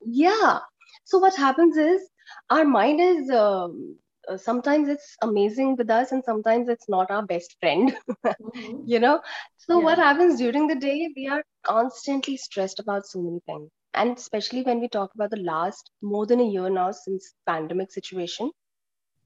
yeah. 0.06 0.60
So, 1.06 1.20
what 1.20 1.36
happens 1.36 1.78
is 1.78 2.02
our 2.50 2.66
mind 2.66 3.00
is 3.02 3.30
um, 3.32 3.98
uh, 4.30 4.38
sometimes 4.38 4.90
it's 4.90 5.16
amazing 5.22 5.76
with 5.78 5.90
us, 5.90 6.12
and 6.12 6.24
sometimes 6.24 6.70
it's 6.70 6.90
not 6.90 7.12
our 7.12 7.24
best 7.26 7.56
friend. 7.60 7.94
Mhm. 8.42 8.90
you 8.92 9.00
know 9.00 9.20
so 9.58 9.80
what 9.80 9.98
happens 10.00 10.40
during 10.40 10.68
the 10.68 10.76
day 10.76 11.10
we 11.16 11.28
are 11.28 11.44
constantly 11.64 12.38
stressed 12.38 12.80
about 12.80 13.06
so 13.08 13.22
many 13.22 13.40
things 13.46 13.70
and 13.94 14.18
especially 14.18 14.64
when 14.64 14.80
we 14.82 14.88
talk 14.90 15.12
about 15.16 15.32
the 15.32 15.42
last 15.52 15.92
more 16.02 16.26
than 16.26 16.40
a 16.42 16.50
year 16.56 16.70
now 16.70 16.92
since 16.92 17.34
pandemic 17.48 17.92
situation 17.92 18.52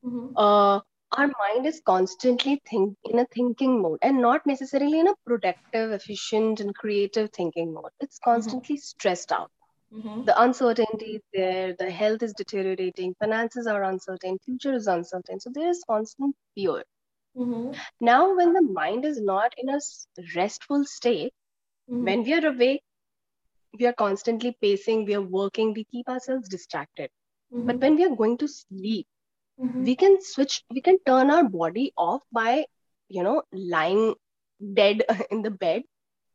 Mhm. 0.04 0.34
uh, 0.36 0.80
our 1.14 1.28
mind 1.40 1.66
is 1.66 1.82
constantly 1.86 2.62
think 2.70 2.98
in 3.06 3.20
a 3.20 3.26
thinking 3.26 3.82
mode 3.82 4.00
and 4.02 4.22
not 4.22 4.46
necessarily 4.46 5.00
in 5.00 5.08
a 5.08 5.16
productive 5.26 5.92
efficient 5.92 6.60
and 6.60 6.76
creative 6.76 7.32
thinking 7.32 7.74
mode 7.74 7.92
it's 8.00 8.20
constantly 8.20 8.78
stressed 8.78 9.32
out 9.32 9.52
Mhm. 9.92 10.26
the 10.26 10.40
uncertainty 10.42 11.16
is 11.18 11.22
there 11.34 11.74
the 11.80 11.90
health 11.92 12.24
is 12.24 12.34
deteriorating 12.34 13.16
finances 13.20 13.68
are 13.68 13.84
uncertain 13.84 14.38
future 14.46 14.74
is 14.74 14.88
uncertain 14.88 15.40
so 15.40 15.50
there 15.54 15.70
is 15.70 15.84
constant 15.88 16.36
fear 16.56 16.84
Mhm. 17.36 17.82
now 18.00 18.36
when 18.36 18.54
the 18.54 18.62
mind 18.62 19.06
is 19.06 19.20
not 19.22 19.54
in 19.58 19.70
a 19.70 19.80
restful 20.36 20.84
state 20.86 21.34
Mhm. 21.88 22.06
when 22.06 22.24
we 22.24 22.34
are 22.34 22.48
awake 22.48 22.84
we 23.80 23.86
are 23.86 23.94
constantly 23.94 24.52
pacing 24.62 25.06
we 25.06 25.16
are 25.16 25.22
working 25.40 25.74
we 25.74 25.84
keep 25.86 26.10
ourselves 26.10 26.50
distracted 26.50 27.10
but 27.64 27.80
Mhm. 27.80 27.82
when 27.82 27.96
we 27.96 28.06
are 28.06 28.16
going 28.16 28.38
to 28.38 28.48
sleep 28.48 29.08
Mhm. 29.58 29.88
we 29.88 29.96
can 29.96 30.22
switch 30.22 30.64
we 30.74 30.82
can 30.82 30.98
turn 31.06 31.30
our 31.32 31.44
body 31.44 31.92
off 31.98 32.22
by 32.32 32.66
you 33.10 33.24
know 33.24 33.42
lying 33.54 34.16
dead 34.74 35.04
in 35.32 35.42
the 35.42 35.52
bed 35.52 35.84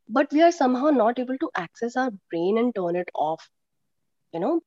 but 0.09 0.31
we 0.33 0.43
are 0.43 0.53
somehow 0.53 0.91
not 0.91 1.19
able 1.19 1.39
to 1.39 1.50
access 1.57 1.97
our 1.97 2.11
brain 2.31 2.59
and 2.59 2.75
turn 2.75 2.97
it 2.97 3.11
off 3.15 3.50
you 4.33 4.41
know 4.41 4.61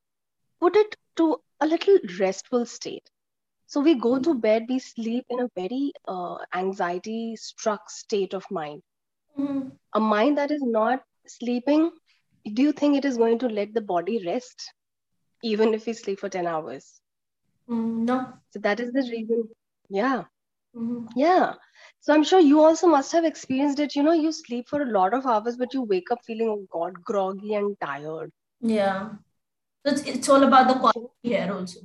put 0.59 0.75
it 0.75 0.95
to 1.15 1.41
a 1.61 1.67
little 1.67 1.97
restful 2.19 2.65
state 2.65 3.09
so 3.67 3.81
we 3.81 3.95
go 3.95 4.17
to 4.19 4.33
bed 4.33 4.65
we 4.69 4.79
sleep 4.79 5.25
in 5.29 5.39
a 5.39 5.49
very 5.55 5.91
uh, 6.07 6.37
anxiety 6.53 7.35
struck 7.35 7.89
state 7.89 8.33
of 8.33 8.45
mind 8.51 8.81
Mhm. 9.37 9.77
a 9.93 9.99
mind 9.99 10.37
that 10.37 10.51
is 10.51 10.61
not 10.63 11.03
sleeping 11.27 11.91
do 12.53 12.61
you 12.63 12.71
think 12.73 12.95
it 12.97 13.05
is 13.05 13.17
going 13.17 13.39
to 13.39 13.47
let 13.49 13.73
the 13.73 13.81
body 13.81 14.23
rest 14.25 14.73
even 15.43 15.73
if 15.73 15.85
we 15.87 15.93
sleep 15.93 16.19
for 16.19 16.29
10 16.29 16.47
hours 16.47 17.02
Mm, 17.69 18.05
No. 18.05 18.33
so 18.51 18.59
that 18.59 18.79
is 18.79 18.91
the 18.91 19.01
reason. 19.11 19.49
Yeah. 19.89 20.23
Mhm. 20.75 21.07
yeah. 21.15 21.53
So 22.01 22.13
i'm 22.13 22.23
sure 22.23 22.39
you 22.39 22.61
also 22.61 22.87
must 22.87 23.11
have 23.13 23.25
experienced 23.25 23.79
it. 23.79 23.95
You 23.95 24.03
know 24.03 24.13
you 24.13 24.31
sleep 24.31 24.67
for 24.69 24.81
a 24.81 24.91
lot 24.97 25.13
of 25.13 25.25
hours 25.25 25.57
but 25.57 25.73
you 25.73 25.83
wake 25.83 26.11
up 26.11 26.23
feeling 26.25 26.49
oh 26.49 26.65
god 26.77 27.01
groggy 27.03 27.53
and 27.55 27.75
tired. 27.79 28.31
Yeah. 28.61 29.09
So 29.85 29.91
it's, 29.93 30.01
it's 30.03 30.29
all 30.29 30.43
about 30.43 30.67
the 30.67 30.79
quality 30.79 31.09
here 31.23 31.51
also. 31.53 31.81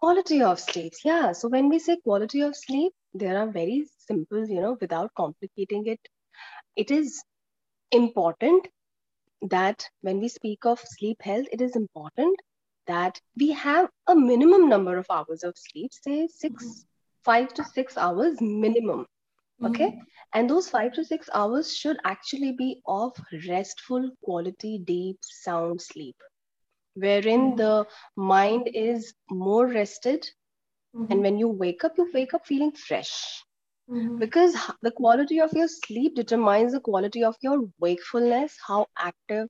quality 0.00 0.42
of 0.42 0.58
sleep. 0.58 0.94
Yeah. 1.04 1.32
So 1.32 1.48
when 1.48 1.68
we 1.68 1.78
say 1.78 1.96
quality 2.04 2.40
of 2.42 2.56
sleep 2.56 2.92
there 3.14 3.38
are 3.38 3.46
very 3.48 3.86
simple 4.08 4.46
you 4.48 4.60
know 4.60 4.76
without 4.80 5.10
complicating 5.14 5.86
it. 5.86 6.00
It 6.76 6.90
is 6.90 7.22
important 7.92 8.68
that 9.50 9.88
when 10.02 10.20
we 10.20 10.28
speak 10.28 10.64
of 10.64 10.80
sleep 10.80 11.22
health, 11.22 11.46
it 11.52 11.60
is 11.60 11.76
important 11.76 12.38
that 12.86 13.20
we 13.38 13.52
have 13.52 13.90
a 14.06 14.14
minimum 14.14 14.68
number 14.68 14.96
of 14.98 15.06
hours 15.10 15.42
of 15.44 15.56
sleep, 15.56 15.92
say 15.92 16.26
six, 16.28 16.86
five 17.24 17.52
to 17.54 17.64
six 17.64 17.96
hours 17.96 18.40
minimum. 18.40 19.06
Okay. 19.64 19.90
Mhm. 19.90 20.06
And 20.32 20.48
those 20.50 20.68
five 20.68 20.92
to 20.94 21.04
six 21.04 21.28
hours 21.34 21.74
should 21.76 21.98
actually 22.04 22.52
be 22.52 22.80
of 22.86 23.16
restful, 23.48 24.10
quality, 24.22 24.78
deep, 24.78 25.18
sound 25.22 25.80
sleep, 25.80 26.16
wherein 26.94 27.54
Mhm. 27.54 27.56
the 27.56 27.86
mind 28.16 28.68
is 28.74 29.14
more 29.30 29.66
rested. 29.66 30.26
And 31.10 31.20
Mhm. 31.20 31.22
when 31.22 31.38
you 31.38 31.48
wake 31.48 31.84
up, 31.84 31.96
you 31.98 32.10
wake 32.12 32.34
up 32.34 32.46
feeling 32.46 32.72
fresh 32.72 33.44
Mhm. 33.88 34.18
because 34.18 34.54
the 34.82 34.90
quality 34.90 35.40
of 35.40 35.52
your 35.52 35.68
sleep 35.68 36.14
determines 36.14 36.72
the 36.72 36.80
quality 36.80 37.22
of 37.24 37.36
your 37.42 37.68
wakefulness 37.78 38.56
how 38.66 38.86
active 38.96 39.48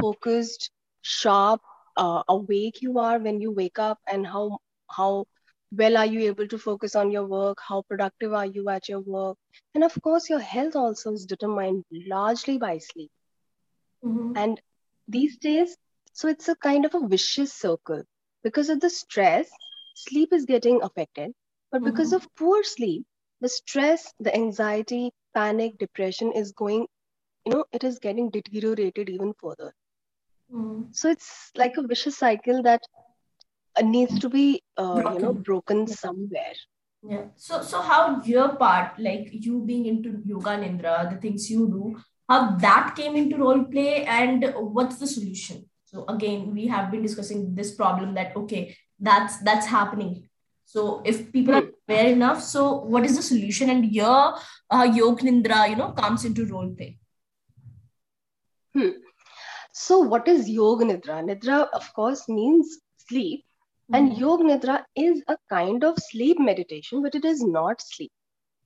focused 0.00 0.70
sharp 1.02 1.60
uh, 1.96 2.22
awake 2.28 2.82
you 2.82 2.98
are 2.98 3.18
when 3.18 3.40
you 3.40 3.50
wake 3.52 3.78
up 3.78 3.98
and 4.06 4.26
how 4.26 4.58
how 4.90 5.24
well 5.72 5.96
are 5.96 6.06
you 6.06 6.20
able 6.20 6.46
to 6.48 6.58
focus 6.58 6.94
on 6.94 7.10
your 7.10 7.26
work? 7.26 7.58
How 7.68 7.82
productive 7.82 8.32
are 8.32 8.46
you 8.46 8.68
at 8.68 8.88
your 8.88 9.00
work? 9.00 9.36
And 9.74 9.84
of 9.84 10.00
course 10.02 10.28
your 10.30 10.40
health 10.40 10.76
also 10.76 11.12
is 11.12 11.26
determined 11.26 11.84
largely 11.90 12.58
by 12.58 12.78
sleep. 12.78 13.10
Mhm. 14.02 14.36
and 14.36 14.60
these 15.08 15.36
days 15.38 15.76
so 16.12 16.28
it's 16.28 16.48
a 16.48 16.54
kind 16.56 16.84
of 16.84 16.94
a 16.94 17.06
vicious 17.06 17.52
circle. 17.52 18.02
Because 18.42 18.68
of 18.68 18.80
the 18.80 18.90
stress 18.90 19.50
sleep 19.94 20.32
is 20.32 20.44
getting 20.44 20.82
affected. 20.82 21.32
But 21.70 21.84
because 21.84 22.12
Mhm. 22.12 22.12
of 22.12 22.26
poor 22.36 22.62
sleep 22.62 23.04
the 23.40 23.48
stress 23.48 24.14
the 24.18 24.34
anxiety 24.34 25.12
panic 25.34 25.78
depression 25.78 26.32
is 26.32 26.52
going 26.52 26.86
you 27.44 27.52
know 27.52 27.64
it 27.72 27.84
is 27.84 27.98
getting 27.98 28.30
deteriorated 28.30 29.08
even 29.08 29.32
further 29.40 29.72
Mhm. 30.52 30.94
so 30.94 31.10
it's 31.10 31.50
like 31.56 31.76
a 31.78 31.86
vicious 31.86 32.18
cycle 32.18 32.62
that 32.62 32.82
uh, 33.76 33.82
needs 33.82 34.18
to 34.18 34.28
be 34.28 34.62
uh, 34.76 35.00
you 35.14 35.20
know 35.24 35.32
Broken. 35.32 35.42
broken 35.42 35.86
somewhere 35.86 36.54
Yeah. 37.10 37.22
So, 37.44 37.62
so 37.68 37.78
how 37.82 38.22
your 38.24 38.50
part, 38.58 38.98
like 39.04 39.30
you 39.46 39.54
being 39.68 39.86
into 39.86 40.10
yoga, 40.24 40.50
Nindra, 40.50 40.92
the 41.12 41.16
things 41.22 41.46
you 41.50 41.62
do, 41.68 42.00
how 42.28 42.36
that 42.64 42.92
came 42.98 43.16
into 43.20 43.38
role 43.38 43.64
play, 43.72 44.04
and 44.16 44.44
what's 44.76 44.98
the 45.00 45.08
solution? 45.14 45.64
So 45.84 46.04
again, 46.12 46.44
we 46.58 46.68
have 46.74 46.92
been 46.92 47.02
discussing 47.06 47.40
this 47.56 47.74
problem 47.80 48.14
that 48.20 48.36
okay, 48.42 48.76
that's 49.08 49.38
that's 49.48 49.66
happening. 49.66 50.12
So 50.74 50.84
if 51.04 51.18
people 51.32 51.58
are 51.60 51.64
Hmm. 51.64 51.74
aware 51.88 52.06
enough, 52.12 52.40
so 52.52 52.68
what 52.94 53.04
is 53.10 53.16
the 53.16 53.26
solution? 53.30 53.74
And 53.76 53.90
your 54.00 54.38
uh, 54.70 54.86
Yog 55.00 55.26
Nindra, 55.30 55.68
you 55.74 55.76
know, 55.82 55.90
comes 56.02 56.24
into 56.30 56.46
role 56.54 56.70
play. 56.82 56.92
Hmm. 58.78 59.01
So 59.72 59.98
what 60.12 60.28
is 60.28 60.48
yoga 60.58 60.84
nidra 60.90 61.16
nidra 61.28 61.58
of 61.80 61.86
course 61.98 62.22
means 62.28 62.78
sleep 63.08 63.44
and 63.98 64.16
Mhm. 64.16 64.24
yoga 64.24 64.44
nidra 64.50 64.76
is 65.06 65.22
a 65.34 65.36
kind 65.56 65.84
of 65.90 65.98
sleep 66.10 66.38
meditation 66.50 67.02
but 67.02 67.14
it 67.20 67.24
is 67.32 67.42
not 67.58 67.80
sleep 67.92 68.12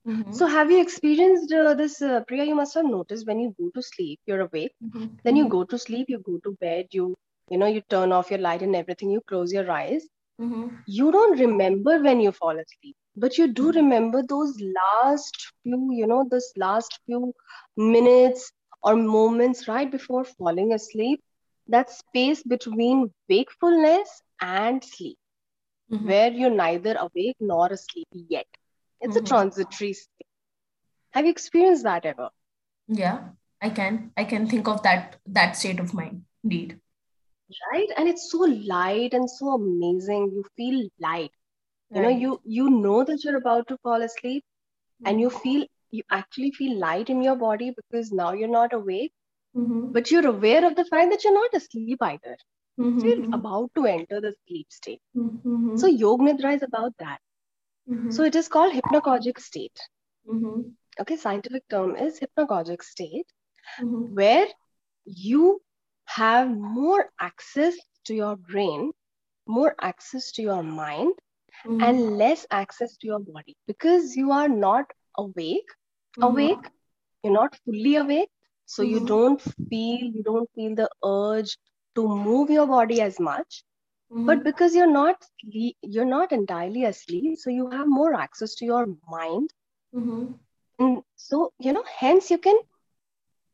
Mhm. 0.05 0.37
So, 0.37 0.45
have 0.47 0.71
you 0.71 0.79
experienced 0.81 1.51
uh, 1.53 1.73
this, 1.73 2.01
uh, 2.01 2.21
Priya? 2.27 2.43
You 2.45 2.55
must 2.55 2.73
have 2.75 2.85
noticed 2.85 3.27
when 3.27 3.39
you 3.39 3.53
go 3.59 3.69
to 3.75 3.81
sleep, 3.81 4.19
you're 4.25 4.41
awake. 4.41 4.73
Mhm. 4.81 5.19
Then 5.23 5.35
you 5.35 5.45
Mhm. 5.45 5.55
go 5.55 5.63
to 5.63 5.77
sleep, 5.77 6.07
you 6.09 6.19
go 6.19 6.37
to 6.45 6.51
bed, 6.61 6.87
you, 6.91 7.15
you 7.49 7.57
know, 7.57 7.67
you 7.67 7.81
turn 7.95 8.11
off 8.11 8.29
your 8.31 8.39
light 8.39 8.61
and 8.61 8.75
everything, 8.75 9.11
you 9.11 9.21
close 9.33 9.51
your 9.53 9.69
eyes. 9.71 10.07
Mhm. 10.39 10.83
You 10.85 11.11
don't 11.11 11.39
remember 11.39 11.99
when 12.01 12.19
you 12.21 12.31
fall 12.31 12.57
asleep, 12.59 12.95
but 13.15 13.37
you 13.37 13.47
do 13.47 13.71
remember 13.71 14.21
those 14.27 14.57
last 14.79 15.51
few, 15.63 15.89
you 15.91 16.07
know, 16.07 16.25
this 16.29 16.51
last 16.57 16.99
few 17.05 17.33
minutes 17.77 18.51
or 18.83 18.95
moments 18.95 19.67
right 19.67 19.89
before 19.91 20.23
falling 20.25 20.73
asleep. 20.73 21.21
That 21.67 21.89
space 21.89 22.43
between 22.43 23.13
wakefulness 23.29 24.21
and 24.41 24.83
sleep, 24.83 25.17
Mhm. 25.91 26.05
where 26.05 26.31
you're 26.31 26.49
neither 26.49 26.95
awake 26.95 27.37
nor 27.39 27.67
asleep 27.67 28.07
yet. 28.13 28.47
It's 29.01 29.15
a 29.15 29.21
Mhm. 29.21 29.27
transitory 29.27 29.93
state. 29.93 30.27
Have 31.11 31.25
you 31.25 31.31
experienced 31.31 31.83
that 31.83 32.05
ever? 32.05 32.29
Yeah, 32.87 33.29
I 33.61 33.69
can. 33.69 34.11
I 34.17 34.23
can 34.25 34.47
think 34.47 34.67
of 34.67 34.83
that 34.83 35.17
that 35.27 35.55
state 35.55 35.79
of 35.79 35.93
mind. 35.93 36.25
Indeed. 36.43 36.79
right 37.73 37.89
and 37.97 38.07
it's 38.09 38.29
so 38.31 38.39
light 38.69 39.13
and 39.13 39.29
so 39.29 39.51
amazing 39.55 40.23
you 40.35 40.43
feel 40.57 40.79
light 40.99 41.31
you 41.95 42.01
know 42.01 42.09
you 42.23 42.39
you 42.45 42.69
know 42.69 43.03
that 43.03 43.23
you're 43.23 43.37
about 43.37 43.67
to 43.67 43.77
fall 43.83 44.01
asleep 44.07 44.43
and 45.05 45.21
you 45.21 45.29
feel 45.29 45.65
you 45.91 46.03
actually 46.11 46.51
feel 46.51 46.77
light 46.79 47.09
in 47.09 47.21
your 47.21 47.35
body 47.35 47.71
because 47.75 48.11
now 48.11 48.31
you're 48.33 48.55
not 48.57 48.73
awake 48.73 49.13
Mhm. 49.55 49.91
but 49.93 50.11
you're 50.11 50.27
aware 50.27 50.65
of 50.65 50.75
the 50.75 50.85
fact 50.85 51.11
that 51.11 51.23
you're 51.23 51.33
not 51.39 51.53
asleep 51.61 51.99
either 52.09 52.35
Mhm. 52.77 52.99
so 53.01 53.07
you're 53.07 53.25
about 53.39 53.69
to 53.75 53.85
enter 53.85 54.21
the 54.21 54.33
sleep 54.45 54.67
state 54.79 55.01
Mhm. 55.15 55.77
so 55.79 55.87
yog 56.03 56.21
nidra 56.29 56.55
is 56.59 56.63
about 56.69 56.93
that 57.05 57.19
Mhm. 57.87 58.11
so 58.17 58.23
it 58.31 58.35
is 58.43 58.47
called 58.55 58.73
hypnagogic 58.79 59.39
state 59.49 59.87
Mhm. 60.25 60.75
okay 61.01 61.15
scientific 61.17 61.63
term 61.69 61.95
is 62.05 62.19
hypnagogic 62.19 62.83
state 62.83 63.27
where 64.19 64.47
you 65.05 65.61
have 66.05 66.49
more 66.49 67.09
access 67.19 67.75
to 68.05 68.13
your 68.15 68.35
brain 68.51 68.91
more 69.47 69.73
access 69.81 70.31
to 70.33 70.41
your 70.41 70.63
mind 70.63 71.13
Mhm. 71.65 71.81
and 71.87 72.17
less 72.17 72.45
access 72.51 72.95
to 72.97 73.07
your 73.07 73.19
body 73.19 73.55
because 73.67 74.15
you 74.15 74.31
are 74.31 74.49
not 74.49 74.85
awake 75.17 75.71
Mhm. 76.17 76.27
awake 76.27 76.69
you're 77.23 77.33
not 77.33 77.55
fully 77.65 77.95
awake 77.95 78.29
so 78.65 78.81
you 78.83 78.99
Mhm. 78.99 79.11
don't 79.13 79.41
feel 79.69 79.99
you 80.17 80.23
don't 80.23 80.49
feel 80.55 80.75
the 80.75 80.89
urge 81.05 81.57
to 81.95 82.07
move 82.07 82.49
your 82.49 82.67
body 82.67 83.01
as 83.01 83.19
much 83.19 83.63
Mhm. 84.09 84.25
but 84.25 84.43
because 84.43 84.75
you're 84.75 84.93
not 84.99 85.15
you're 85.81 86.11
not 86.17 86.31
entirely 86.31 86.83
asleep 86.85 87.37
so 87.37 87.49
you 87.49 87.67
have 87.69 87.87
more 87.87 88.13
access 88.13 88.55
to 88.55 88.65
your 88.65 88.85
mind 89.09 89.49
and 90.79 91.01
so 91.15 91.51
you 91.59 91.71
know 91.73 91.83
hence 91.99 92.29
you 92.31 92.37
can 92.37 92.57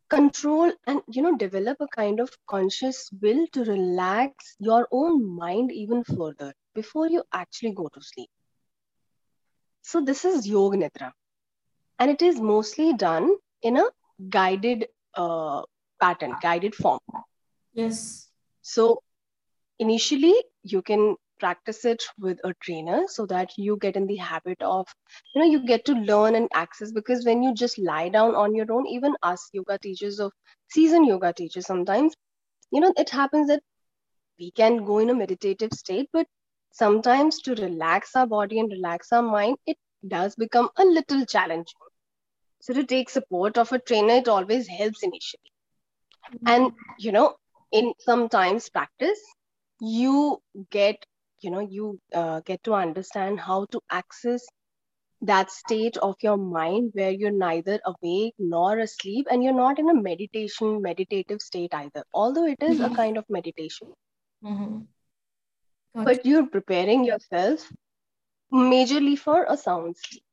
control 0.09 0.71
and 0.87 1.01
you 1.07 1.21
know 1.21 1.35
develop 1.37 1.77
a 1.79 1.87
kind 1.87 2.19
of 2.19 2.29
conscious 2.47 3.09
will 3.21 3.45
to 3.53 3.63
relax 3.63 4.55
your 4.59 4.87
own 4.91 5.35
mind 5.35 5.71
even 5.71 6.03
further 6.03 6.53
before 6.73 7.07
you 7.07 7.23
actually 7.33 7.73
go 7.73 7.87
to 7.93 8.01
sleep 8.01 8.29
so 9.89 9.99
this 10.09 10.21
is 10.29 10.47
yoga 10.53 10.77
nidra 10.83 11.09
and 12.03 12.11
it 12.19 12.23
is 12.31 12.41
mostly 12.41 12.93
done 12.93 13.35
in 13.63 13.77
a 13.77 13.85
guided 14.29 14.87
uh, 15.15 15.63
pattern 16.01 16.35
guided 16.41 16.75
form 16.75 17.23
Yes. 17.73 18.29
so 18.61 19.01
initially 19.79 20.35
you 20.63 20.81
can 20.81 21.15
practice 21.39 21.85
it 21.85 22.03
with 22.19 22.39
a 22.45 22.53
trainer 22.63 23.03
so 23.07 23.25
that 23.27 23.51
you 23.57 23.77
get 23.81 23.97
in 23.97 24.07
the 24.07 24.17
habit 24.17 24.61
of 24.61 24.87
you 25.33 25.41
know 25.41 25.47
you 25.47 25.65
get 25.65 25.85
to 25.85 25.93
learn 25.93 26.35
and 26.35 26.49
access 26.53 26.91
because 26.91 27.25
when 27.25 27.43
you 27.43 27.53
just 27.53 27.79
lie 27.79 28.09
down 28.09 28.35
on 28.35 28.55
your 28.55 28.71
own 28.71 28.87
even 28.87 29.15
us 29.23 29.49
yoga 29.53 29.77
teachers 29.79 30.19
of 30.19 30.31
seasoned 30.69 31.07
yoga 31.07 31.33
teachers 31.33 31.65
sometimes 31.67 32.13
you 32.71 32.81
know 32.81 32.93
it 32.97 33.09
happens 33.09 33.47
that 33.47 33.61
we 34.39 34.51
can 34.51 34.83
go 34.85 34.99
in 34.99 35.09
a 35.09 35.15
meditative 35.15 35.73
state 35.73 36.09
but 36.13 36.27
sometimes 36.71 37.41
to 37.41 37.55
relax 37.55 38.15
our 38.15 38.27
body 38.27 38.59
and 38.59 38.71
relax 38.71 39.11
our 39.13 39.23
mind 39.23 39.57
it 39.67 39.77
does 40.07 40.35
become 40.35 40.69
a 40.77 40.85
little 40.85 41.25
challenging 41.25 41.92
so 42.63 42.75
to 42.81 42.85
take 42.95 43.11
support 43.11 43.57
of 43.57 43.73
a 43.73 43.79
trainer 43.79 44.15
it 44.15 44.29
always 44.29 44.67
helps 44.79 45.03
initially. 45.03 45.51
And 46.45 46.71
you 46.97 47.11
know 47.11 47.35
in 47.71 47.93
sometimes 47.99 48.69
practice 48.69 49.19
you 49.79 50.41
get 50.71 51.05
you 51.41 51.51
know 51.51 51.59
you 51.59 51.99
uh, 52.13 52.41
get 52.41 52.63
to 52.63 52.73
understand 52.73 53.39
how 53.39 53.65
to 53.71 53.81
access 53.91 54.47
that 55.21 55.51
state 55.51 55.97
of 55.97 56.15
your 56.21 56.37
mind 56.37 56.91
where 56.93 57.11
you're 57.11 57.31
neither 57.31 57.79
awake 57.85 58.35
nor 58.39 58.79
asleep 58.79 59.27
and 59.31 59.43
you're 59.43 59.53
not 59.53 59.79
in 59.79 59.89
a 59.89 59.93
meditation 60.01 60.81
meditative 60.81 61.41
state 61.41 61.73
either 61.73 62.03
although 62.13 62.45
it 62.45 62.61
is 62.63 62.79
a 62.79 62.89
Mhm. 62.89 62.97
kind 63.01 63.17
of 63.17 63.25
meditation. 63.29 63.93
Mhm. 64.41 64.87
Got 65.95 66.09
but 66.09 66.25
you're 66.25 66.47
preparing 66.47 67.03
yourself 67.05 67.71
majorly 68.53 69.17
for 69.17 69.45
a 69.49 69.57
sound 69.57 69.97
sleep 69.97 70.23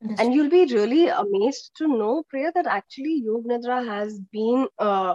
And 0.00 0.32
you'll 0.32 0.50
be 0.50 0.66
really 0.72 1.08
amazed 1.08 1.72
to 1.78 1.88
know 1.88 2.22
priya 2.30 2.52
that 2.54 2.66
actually 2.66 3.20
yoga 3.24 3.48
nidra 3.48 3.84
has 3.84 4.18
been 4.32 4.68
uh, 4.78 5.14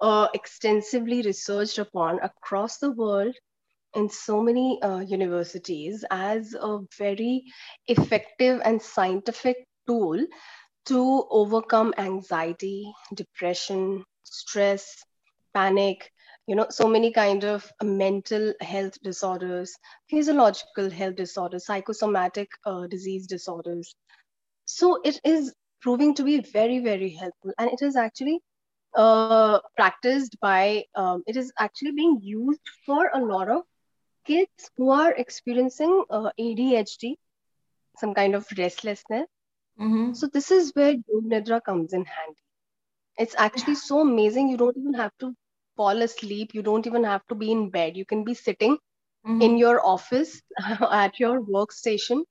uh, 0.00 0.28
extensively 0.34 1.22
researched 1.22 1.78
upon 1.78 2.18
across 2.20 2.78
the 2.78 2.90
world 2.90 3.34
in 3.94 4.08
so 4.08 4.42
many 4.42 4.80
uh, 4.82 4.98
universities 5.00 6.04
as 6.10 6.54
a 6.54 6.78
very 6.98 7.44
effective 7.86 8.60
and 8.64 8.82
scientific 8.82 9.56
tool 9.86 10.26
to 10.86 11.26
overcome 11.30 11.94
anxiety 11.98 12.92
depression 13.14 14.04
stress 14.24 15.04
panic 15.54 16.10
you 16.46 16.54
know 16.54 16.66
so 16.70 16.88
many 16.88 17.12
kind 17.12 17.44
of 17.44 17.70
mental 17.82 18.52
health 18.60 18.98
disorders 19.02 19.76
physiological 20.10 20.90
health 20.90 21.16
disorders 21.16 21.66
psychosomatic 21.66 22.48
uh, 22.66 22.86
disease 22.86 23.26
disorders 23.26 23.94
so 24.66 25.00
it 25.04 25.20
is 25.24 25.54
proving 25.82 26.14
to 26.16 26.24
be 26.24 26.40
very 26.40 26.80
very 26.80 27.10
helpful. 27.14 27.52
And 27.58 27.70
it 27.70 27.82
is 27.82 27.96
actually 27.96 28.40
uh, 28.96 29.52
practiced 29.68 30.28
by 30.32 30.74
um, 30.86 31.14
it 31.18 31.28
is 31.28 31.44
actually 31.58 31.92
being 31.92 32.18
used 32.22 32.60
for 32.86 33.10
a 33.14 33.20
lot 33.20 33.48
of 33.50 33.62
kids 34.26 34.70
who 34.76 34.90
are 34.90 35.12
experiencing 35.12 36.04
uh, 36.10 36.30
adhd 36.38 37.14
some 37.96 38.14
kind 38.14 38.34
of 38.34 38.46
restlessness. 38.58 39.26
Mhm. 39.78 40.14
so 40.14 40.26
this 40.26 40.50
is 40.50 40.72
where 40.74 40.92
yoga 40.92 41.28
nidra 41.32 41.62
comes 41.64 41.92
in 41.92 42.04
handy. 42.04 42.42
It's 43.18 43.34
actually 43.38 43.74
so 43.74 44.00
amazing. 44.00 44.48
You 44.48 44.56
don't 44.56 44.76
even 44.76 44.94
have 44.94 45.12
to 45.20 45.34
fall 45.76 46.02
asleep. 46.02 46.54
You 46.54 46.62
don't 46.62 46.86
even 46.86 47.04
have 47.04 47.26
to 47.28 47.34
be 47.34 47.50
in 47.52 47.70
bed. 47.70 47.96
You 47.96 48.04
can 48.04 48.24
be 48.24 48.34
sitting 48.34 48.78
Mhm. 49.24 49.40
in 49.40 49.56
your 49.58 49.84
office 49.86 50.42
at 50.90 51.18
your 51.20 51.40
workstation 51.42 52.22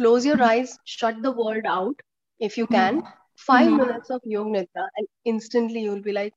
close 0.00 0.26
your 0.30 0.42
eyes 0.50 0.76
shut 0.96 1.22
the 1.28 1.32
world 1.40 1.66
out 1.76 2.04
if 2.48 2.56
you 2.60 2.66
can 2.76 3.02
5 3.48 3.68
Mhm. 3.70 3.78
minutes 3.80 4.10
of 4.16 4.20
yoga 4.34 4.50
nidra 4.56 4.84
and 5.00 5.06
instantly 5.32 5.82
you'll 5.86 6.06
be 6.08 6.14
like 6.20 6.34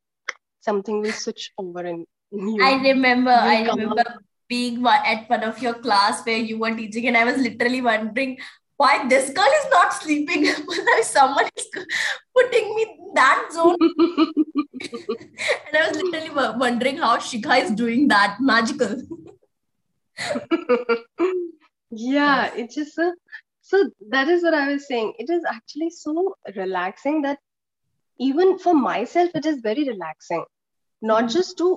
something 0.68 1.02
will 1.06 1.18
switch 1.24 1.46
over 1.64 1.82
and 1.94 2.06
you 2.32 2.58
I 2.66 2.74
remember, 2.84 3.32
I 3.32 3.62
remember 3.64 4.04
out 4.10 4.22
being 4.50 4.82
one, 4.82 5.02
at 5.06 5.30
one 5.30 5.44
of 5.44 5.62
your 5.62 5.74
class 5.76 6.26
where 6.26 6.38
you 6.38 6.58
were 6.58 6.76
teaching, 6.76 7.08
and 7.08 7.18
I 7.18 7.24
was 7.26 7.38
literally 7.38 7.82
wondering 7.82 8.38
why 8.78 9.08
this 9.08 9.30
girl 9.30 9.54
is 9.60 9.68
not 9.72 9.94
sleeping. 9.94 10.46
Someone 11.04 11.50
is 11.56 11.68
putting 12.36 12.76
me 12.76 12.84
in 12.84 13.12
that 13.16 13.50
zone, 13.54 13.78
and 15.68 15.78
I 15.78 15.88
was 15.88 15.98
literally 16.02 16.32
wondering 16.66 16.98
how 16.98 17.18
Shikha 17.18 17.64
is 17.64 17.72
doing 17.72 18.08
that 18.10 18.38
magical. 18.40 18.96
yeah 21.92 22.52
it's 22.56 22.76
just 22.76 22.98
a, 22.98 23.14
so 23.70 23.78
that 24.14 24.30
is 24.34 24.44
what 24.44 24.56
i 24.60 24.68
was 24.72 24.88
saying 24.88 25.14
it 25.24 25.30
is 25.36 25.44
actually 25.56 25.90
so 25.90 26.36
relaxing 26.56 27.22
that 27.24 27.40
even 28.28 28.58
for 28.60 28.74
myself 28.76 29.30
it 29.40 29.46
is 29.52 29.60
very 29.68 29.84
relaxing 29.90 30.44
not 31.02 31.28
Mhm. 31.28 31.36
just 31.36 31.58
to 31.62 31.68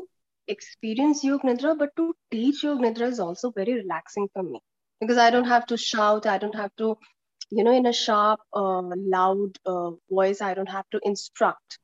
experience 0.55 1.25
yoga 1.29 1.49
nidra 1.51 1.73
but 1.83 1.95
to 2.01 2.07
teach 2.37 2.63
yoga 2.67 2.85
nidra 2.87 3.09
is 3.15 3.21
also 3.27 3.51
very 3.61 3.75
relaxing 3.83 4.29
for 4.35 4.43
me 4.51 4.61
because 5.01 5.23
i 5.27 5.31
don't 5.37 5.53
have 5.55 5.67
to 5.73 5.79
shout 5.87 6.27
i 6.35 6.39
don't 6.45 6.61
have 6.65 6.75
to 6.85 6.89
you 7.59 7.65
know 7.65 7.77
in 7.83 7.87
a 7.87 7.97
sharp 8.05 8.41
uh, 8.63 8.83
loud 9.19 9.61
uh, 9.75 9.91
voice 10.19 10.43
i 10.51 10.55
don't 10.61 10.75
have 10.79 10.89
to 10.97 11.01
instruct 11.13 11.79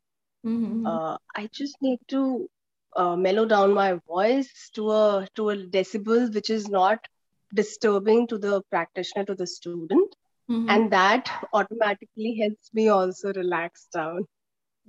Mhm. 0.44 0.90
uh, 0.90 1.16
i 1.36 1.48
just 1.60 1.76
need 1.82 1.98
to 2.08 2.48
uh, 2.96 3.16
mellow 3.16 3.44
down 3.46 3.72
my 3.74 3.92
voice 4.14 4.70
to 4.74 4.90
a 4.90 5.28
to 5.36 5.48
a 5.50 5.56
decibel 5.76 6.32
which 6.34 6.50
is 6.50 6.68
not 6.68 7.06
disturbing 7.54 8.26
to 8.28 8.38
the 8.38 8.62
practitioner 8.70 9.24
to 9.30 9.34
the 9.34 9.46
student 9.46 10.14
Mhm. 10.50 10.68
and 10.74 10.90
that 10.92 11.30
automatically 11.52 12.30
helps 12.42 12.72
me 12.74 12.88
also 12.88 13.32
relax 13.42 13.86
down 13.98 14.26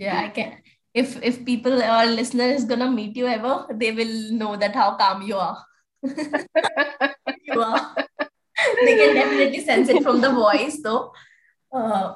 Yeah, 0.04 0.20
I 0.26 0.30
can. 0.36 0.54
If 1.02 1.12
if 1.30 1.36
people 1.48 1.82
or 1.96 2.06
listener 2.20 2.46
is 2.60 2.64
gonna 2.70 2.88
meet 2.94 3.18
you 3.20 3.28
ever, 3.34 3.52
they 3.82 3.92
will 4.00 4.14
know 4.40 4.56
that 4.64 4.76
how 4.80 4.88
calm 5.02 5.22
you 5.28 5.38
are. 5.44 5.58
you 7.50 7.62
are. 7.66 7.96
They 8.86 8.96
can 9.02 9.14
definitely 9.20 9.62
sense 9.70 9.90
it 9.94 10.02
from 10.08 10.22
the 10.26 10.32
voice, 10.40 10.78
though. 10.88 11.12
Uh, 11.72 12.08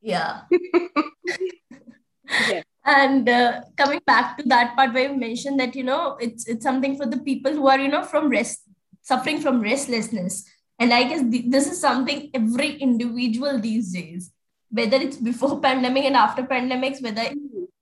yeah. 0.00 0.42
yes 2.52 2.64
And 2.84 3.28
uh, 3.28 3.62
coming 3.76 4.00
back 4.06 4.38
to 4.38 4.44
that 4.54 4.76
part 4.76 4.92
where 4.94 5.08
you 5.10 5.16
mentioned 5.22 5.58
that 5.60 5.74
you 5.74 5.84
know 5.90 6.16
it's 6.26 6.46
it's 6.54 6.62
something 6.70 6.96
for 6.96 7.06
the 7.14 7.18
people 7.30 7.52
who 7.60 7.66
are 7.74 7.78
you 7.84 7.88
know 7.94 8.04
from 8.14 8.28
rest 8.38 8.62
suffering 9.06 9.40
from 9.40 9.60
restlessness, 9.60 10.44
and 10.78 10.92
I 10.92 11.04
guess 11.10 11.22
th- 11.30 11.50
this 11.54 11.66
is 11.72 11.80
something 11.80 12.30
every 12.34 12.70
individual 12.86 13.60
these 13.60 13.92
days, 13.92 14.32
whether 14.70 14.98
it's 15.06 15.16
before 15.16 15.60
pandemic 15.66 16.04
and 16.04 16.16
after 16.16 16.42
pandemics, 16.42 17.02
whether 17.02 17.26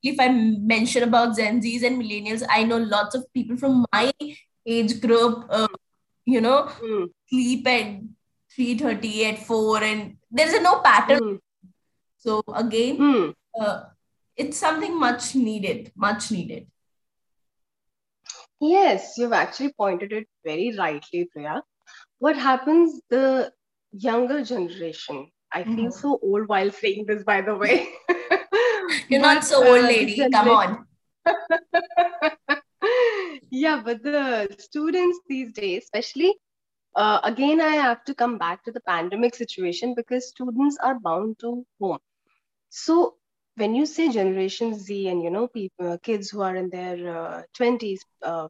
if 0.03 0.21
I 0.21 0.29
mention 0.29 1.03
about 1.03 1.37
Gen 1.37 1.61
Zs 1.61 1.83
and 1.83 2.01
millennials, 2.03 2.43
I 2.49 2.65
know 2.65 2.77
lots 2.79 3.15
of 3.15 3.25
people 3.33 3.57
from 3.57 3.87
my 3.93 4.13
age 4.67 5.01
group, 5.01 5.47
uh, 5.51 5.69
you 6.27 6.41
know, 6.41 6.69
Mm, 6.83 7.09
sleep 7.31 7.67
at 7.67 7.87
3.30, 8.57 9.25
at 9.31 9.39
4, 9.47 9.83
and 9.83 10.17
there's 10.31 10.53
a 10.53 10.63
no 10.63 10.81
pattern. 10.81 11.21
mm, 11.21 11.39
So 12.19 12.43
again, 12.55 12.99
mm. 12.99 13.35
uh, 13.59 13.85
it's 14.37 14.59
something 14.59 14.99
much 14.99 15.35
needed, 15.35 15.93
much 15.97 16.31
needed. 16.31 16.67
Yes, 18.61 19.14
you've 19.19 19.33
actually 19.33 19.73
pointed 19.73 20.12
it 20.12 20.27
very 20.45 20.75
rightly, 20.79 21.29
Priya. 21.33 21.62
What 22.19 22.37
happens, 22.37 23.01
the 23.11 23.53
younger 23.93 24.43
generation, 24.43 25.31
I 25.53 25.64
feel 25.64 25.90
Mhm. 25.90 25.93
so 25.93 26.19
old 26.23 26.49
while 26.49 26.71
saying 26.71 27.07
this, 27.07 27.23
by 27.25 27.40
the 27.43 27.55
way. 27.57 27.88
You're 29.09 29.21
But, 29.21 29.35
not 29.35 29.45
so 29.45 29.67
old, 29.67 29.85
uh, 29.85 29.88
lady. 29.88 30.29
Come 30.31 30.49
on. 30.49 30.87
yeah, 33.51 33.83
but 33.85 34.03
the 34.03 34.49
students 34.59 35.19
these 35.29 35.53
days, 35.53 35.85
especially, 35.85 36.35
uh, 36.97 37.21
again, 37.25 37.61
I 37.61 37.75
have 37.77 38.05
to 38.05 38.14
come 38.14 38.38
back 38.38 38.64
to 38.64 38.73
the 38.73 38.81
pandemic 38.81 39.35
situation 39.35 39.95
because 39.95 40.29
students 40.29 40.79
are 40.83 40.99
bound 41.01 41.38
to 41.40 41.67
home. 41.81 41.99
So 42.71 43.17
when 43.57 43.75
you 43.75 43.87
say 43.87 44.11
Generation 44.11 44.75
Z 44.79 45.09
and 45.09 45.23
you 45.23 45.31
know 45.31 45.49
people, 45.49 45.99
kids 45.99 46.31
who 46.31 46.43
are 46.43 46.57
in 46.57 46.71
their 46.71 47.17
uh, 47.19 47.43
twenties, 47.57 48.05
uh, 48.23 48.49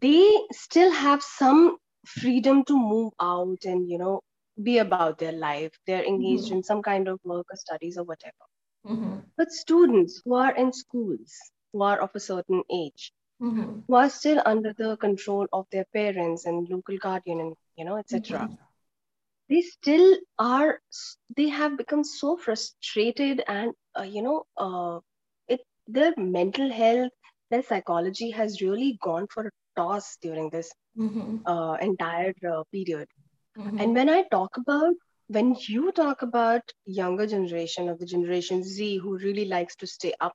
they 0.00 0.30
still 0.52 0.90
have 0.92 1.22
some 1.22 1.78
freedom 2.06 2.64
to 2.64 2.76
move 2.78 3.12
out 3.20 3.64
and 3.64 3.88
you 3.90 3.98
know 3.98 4.20
be 4.62 4.78
about 4.78 5.18
their 5.18 5.32
life. 5.32 5.72
They're 5.86 6.04
engaged 6.04 6.50
Mhm. 6.50 6.56
in 6.56 6.62
some 6.62 6.82
kind 6.82 7.08
of 7.08 7.18
work 7.24 7.46
or 7.50 7.56
studies 7.56 7.96
or 7.98 8.04
whatever. 8.04 8.46
Mhm. 8.86 9.22
But 9.36 9.52
students 9.52 10.20
who 10.24 10.34
are 10.34 10.54
in 10.54 10.72
schools, 10.72 11.32
who 11.72 11.82
are 11.82 12.00
of 12.00 12.10
a 12.14 12.20
certain 12.20 12.62
age, 12.70 13.12
Mhm. 13.40 13.84
who 13.86 13.94
are 13.94 14.10
still 14.10 14.42
under 14.46 14.72
the 14.74 14.96
control 14.96 15.46
of 15.52 15.66
their 15.70 15.86
parents 15.92 16.46
and 16.46 16.68
local 16.68 16.98
guardian 16.98 17.40
and 17.40 17.56
you 17.76 17.84
know 17.84 17.96
etc. 17.96 18.48
they 19.52 19.62
still 19.62 20.08
are 20.38 20.80
they 21.36 21.48
have 21.48 21.76
become 21.78 22.04
so 22.04 22.36
frustrated 22.36 23.42
and 23.48 23.72
uh, 23.98 24.02
you 24.16 24.22
know 24.22 24.44
uh, 24.66 24.98
it 25.48 25.60
their 25.86 26.12
mental 26.18 26.70
health 26.72 27.12
their 27.50 27.62
psychology 27.62 28.30
has 28.30 28.60
really 28.62 28.98
gone 29.02 29.26
for 29.34 29.46
a 29.48 29.52
toss 29.80 30.16
during 30.22 30.50
this 30.50 30.72
Mhm. 30.96 31.46
uh, 31.46 31.76
entire 31.80 32.32
uh, 32.54 32.62
period 32.72 33.08
Mhm. 33.56 33.84
and 33.84 33.94
when 33.94 34.08
i 34.08 34.22
talk 34.36 34.56
about 34.62 34.94
when 35.28 35.54
you 35.68 35.92
talk 35.92 36.22
about 36.22 36.62
younger 36.86 37.26
generation 37.26 37.88
of 37.88 37.98
the 37.98 38.06
generation 38.14 38.62
z 38.64 38.96
who 38.98 39.16
really 39.18 39.46
likes 39.46 39.76
to 39.76 39.86
stay 39.86 40.12
up 40.20 40.34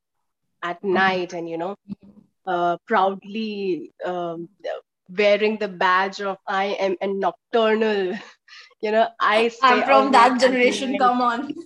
at 0.64 0.84
night 0.84 1.34
and 1.34 1.50
you 1.50 1.58
know 1.58 1.76
uh, 2.48 2.78
proudly 2.88 3.92
um, 4.06 4.50
wearing 5.18 5.58
the 5.58 5.68
badge 5.68 6.22
of 6.22 6.38
I 6.48 6.66
am 6.88 6.96
a 7.02 7.08
nocturnal. 7.08 8.14
You 8.82 8.92
know, 8.92 9.08
I 9.20 9.48
stay 9.48 9.68
I'm 9.68 9.84
from 9.84 10.12
that 10.12 10.40
generation. 10.40 10.98
Come 10.98 11.22
on. 11.22 11.54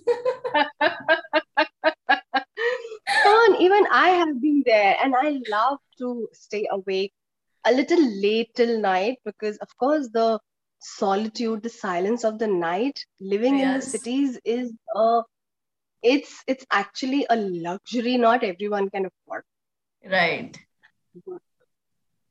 Come 3.22 3.34
on, 3.34 3.60
even 3.60 3.86
I 3.90 4.08
have 4.10 4.40
been 4.40 4.62
there, 4.64 4.96
and 5.02 5.14
I 5.14 5.40
love 5.50 5.78
to 5.98 6.28
stay 6.32 6.66
awake 6.70 7.12
a 7.64 7.72
little 7.72 8.00
late 8.20 8.54
till 8.54 8.80
night 8.80 9.18
because, 9.24 9.58
of 9.58 9.68
course, 9.76 10.08
the 10.12 10.38
solitude, 10.80 11.62
the 11.62 11.68
silence 11.68 12.24
of 12.24 12.38
the 12.38 12.48
night, 12.48 13.04
living 13.20 13.58
in 13.60 13.74
the 13.74 13.82
cities 13.82 14.38
is 14.44 14.72
a 14.96 15.22
it's 16.02 16.42
it's 16.48 16.66
actually 16.72 17.26
a 17.30 17.36
luxury 17.36 18.16
not 18.16 18.42
everyone 18.42 18.90
can 18.90 19.06
afford. 19.06 19.44
Right. 20.04 20.58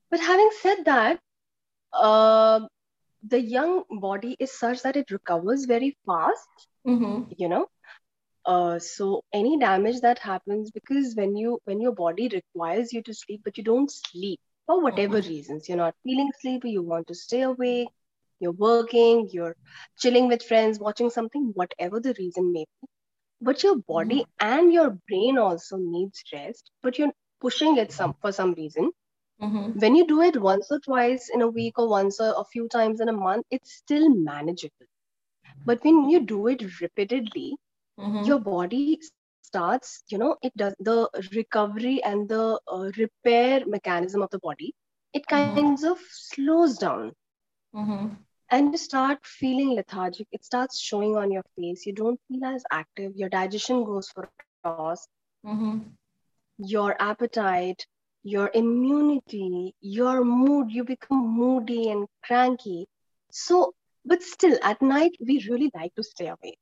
But 0.09 0.19
having 0.19 0.49
said 0.61 0.85
that, 0.85 1.19
uh, 1.93 2.67
the 3.27 3.39
young 3.41 3.83
body 3.89 4.35
is 4.39 4.51
such 4.57 4.81
that 4.83 4.95
it 4.95 5.11
recovers 5.11 5.65
very 5.65 5.97
fast, 6.05 6.67
Mhm. 6.85 7.25
you 7.37 7.47
know. 7.49 7.67
Uh, 8.45 8.79
so 8.79 9.23
any 9.33 9.57
damage 9.59 10.01
that 10.01 10.19
happens 10.19 10.71
because 10.71 11.13
when 11.15 11.35
you 11.35 11.59
when 11.65 11.79
your 11.81 11.93
body 11.93 12.29
requires 12.33 12.91
you 12.93 13.01
to 13.03 13.13
sleep, 13.13 13.41
but 13.43 13.57
you 13.57 13.63
don't 13.63 13.91
sleep 13.91 14.39
for 14.65 14.81
whatever 14.81 15.17
Mhm. 15.17 15.21
reasons, 15.21 15.67
you're 15.67 15.77
not 15.77 15.95
feeling 16.03 16.31
sleepy, 16.41 16.71
you 16.71 16.81
want 16.83 17.07
to 17.07 17.15
stay 17.15 17.41
awake, 17.41 17.89
you're 18.39 18.51
working, 18.67 19.29
you're 19.31 19.55
chilling 19.99 20.27
with 20.27 20.43
friends, 20.43 20.79
watching 20.79 21.09
something, 21.09 21.51
whatever 21.55 21.99
the 21.99 22.13
reason 22.19 22.51
may 22.53 22.65
be. 22.65 22.87
But 23.41 23.63
your 23.63 23.77
body 23.77 24.25
and 24.39 24.71
your 24.73 24.97
brain 25.07 25.37
also 25.37 25.77
needs 25.77 26.23
rest, 26.33 26.71
but 26.81 26.97
you're 26.97 27.13
pushing 27.41 27.77
it 27.77 27.91
some 27.91 28.13
for 28.21 28.31
some 28.31 28.53
reason 28.53 28.91
Mhm. 29.41 29.73
when 29.73 29.95
you 29.95 30.05
do 30.07 30.21
it 30.21 30.41
once 30.41 30.71
or 30.71 30.79
twice 30.79 31.29
in 31.33 31.41
a 31.41 31.47
week 31.49 31.77
or 31.79 31.87
once 31.89 32.19
or 32.19 32.33
a 32.37 32.45
few 32.45 32.67
times 32.69 33.01
in 33.01 33.09
a 33.09 33.13
month, 33.13 33.45
it's 33.51 33.73
still 33.73 34.09
manageable. 34.09 34.87
But 35.65 35.83
when 35.83 36.09
you 36.09 36.19
do 36.21 36.47
it 36.47 36.81
repeatedly, 36.81 37.57
Mhm. 37.97 38.35
your 38.35 38.49
body 38.49 38.99
starts, 39.41 40.03
you 40.09 40.17
know, 40.17 40.37
it 40.41 40.55
does 40.57 40.75
the 40.79 41.09
recovery 41.33 42.01
and 42.03 42.29
the 42.29 42.59
uh, 42.67 42.91
repair 42.97 43.65
mechanism 43.65 44.23
of 44.23 44.31
the 44.31 44.53
body, 44.55 44.87
it 45.25 45.35
Mhm. 45.35 45.65
kinds 45.65 45.83
of 45.83 45.97
slows 46.09 46.77
down 46.77 47.13
Mhm. 47.73 48.25
and 48.49 48.69
you 48.69 48.77
start 48.77 49.25
feeling 49.25 49.71
lethargic. 49.75 50.27
It 50.31 50.43
starts 50.43 50.79
showing 50.79 51.17
on 51.17 51.31
your 51.31 51.43
face. 51.55 51.85
You 51.85 51.93
don't 51.93 52.19
feel 52.27 52.45
as 52.45 52.63
active. 52.71 53.15
Your 53.15 53.29
digestion 53.29 53.83
goes 53.85 54.09
for 54.09 54.23
a 54.25 54.43
toss. 54.69 55.07
Mhm. 55.43 55.95
your 56.57 56.95
appetite, 57.01 57.85
your 58.23 58.51
immunity, 58.53 59.75
your 59.81 60.23
mood, 60.23 60.71
you 60.71 60.83
become 60.83 61.27
moody 61.27 61.89
and 61.89 62.07
cranky. 62.23 62.87
So, 63.31 63.73
but 64.05 64.21
still, 64.21 64.57
at 64.63 64.81
night, 64.81 65.11
we 65.25 65.45
really 65.49 65.71
like 65.73 65.93
to 65.95 66.03
stay 66.03 66.27
awake. 66.27 66.57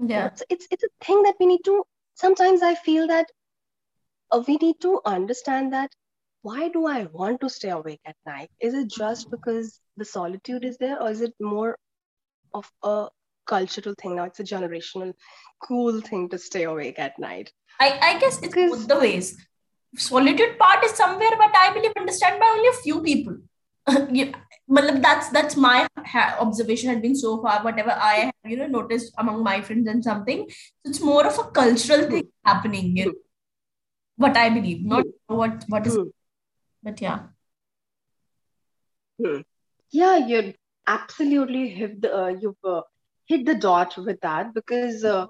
Yeah. 0.00 0.26
It's, 0.26 0.42
it's, 0.48 0.68
it's 0.70 0.84
a 0.84 1.04
thing 1.04 1.22
that 1.22 1.34
we 1.38 1.46
need 1.46 1.64
to, 1.64 1.84
sometimes 2.14 2.62
I 2.62 2.74
feel 2.74 3.06
that 3.08 3.26
uh, 4.30 4.42
we 4.46 4.56
need 4.56 4.80
to 4.80 5.00
understand 5.04 5.72
that 5.72 5.90
why 6.42 6.68
do 6.68 6.86
I 6.86 7.04
want 7.12 7.40
to 7.42 7.48
stay 7.48 7.70
awake 7.70 8.00
at 8.04 8.16
night? 8.26 8.50
Is 8.60 8.74
it 8.74 8.88
just 8.88 9.30
because 9.30 9.78
the 9.96 10.04
solitude 10.04 10.64
is 10.64 10.76
there, 10.78 11.00
or 11.00 11.10
is 11.10 11.20
it 11.20 11.32
more 11.40 11.78
of 12.52 12.68
a 12.82 13.08
cultural 13.46 13.94
thing 14.00 14.16
now? 14.16 14.24
It's 14.24 14.40
a 14.40 14.44
generational 14.44 15.12
cool 15.62 16.00
thing 16.00 16.28
to 16.30 16.38
stay 16.38 16.64
awake 16.64 16.98
at 16.98 17.18
night. 17.18 17.52
I, 17.78 17.98
I 18.02 18.18
guess 18.18 18.40
it's 18.42 18.54
both 18.54 18.88
the 18.88 18.98
ways. 18.98 19.36
Solitude 19.96 20.58
part 20.58 20.84
is 20.84 20.92
somewhere, 20.92 21.32
but 21.38 21.54
I 21.54 21.72
believe 21.72 21.92
understand 21.96 22.40
by 22.40 22.46
only 22.46 22.68
a 22.68 22.82
few 22.82 23.02
people. 23.02 23.36
you, 24.10 24.32
matlab 24.70 25.02
that's 25.02 25.28
that's 25.30 25.56
my 25.56 25.86
ha- 25.98 26.36
observation 26.40 26.88
has 26.90 27.00
been 27.02 27.16
so 27.16 27.42
far. 27.42 27.62
Whatever 27.62 27.90
I 27.90 28.14
have, 28.14 28.50
you 28.52 28.56
know, 28.56 28.66
noticed 28.66 29.12
among 29.18 29.42
my 29.42 29.60
friends 29.60 29.88
and 29.88 30.02
something. 30.02 30.46
So 30.48 30.90
it's 30.90 31.00
more 31.00 31.26
of 31.26 31.38
a 31.38 31.50
cultural 31.50 32.08
thing 32.08 32.28
happening. 32.44 32.96
You 32.96 33.06
know, 33.06 33.12
what 34.16 34.36
I 34.36 34.48
believe, 34.50 34.84
not 34.84 35.04
what 35.26 35.64
what 35.68 35.86
is. 35.86 35.98
But 36.82 37.00
yeah. 37.00 37.20
Yeah, 39.90 40.16
you 40.16 40.54
absolutely 40.86 41.68
hit 41.68 42.00
the 42.02 42.16
uh, 42.16 42.28
you've 42.28 42.64
uh, 42.64 42.82
hit 43.26 43.44
the 43.44 43.54
dot 43.54 43.96
with 43.98 44.20
that 44.20 44.54
because 44.54 45.04
uh, 45.04 45.26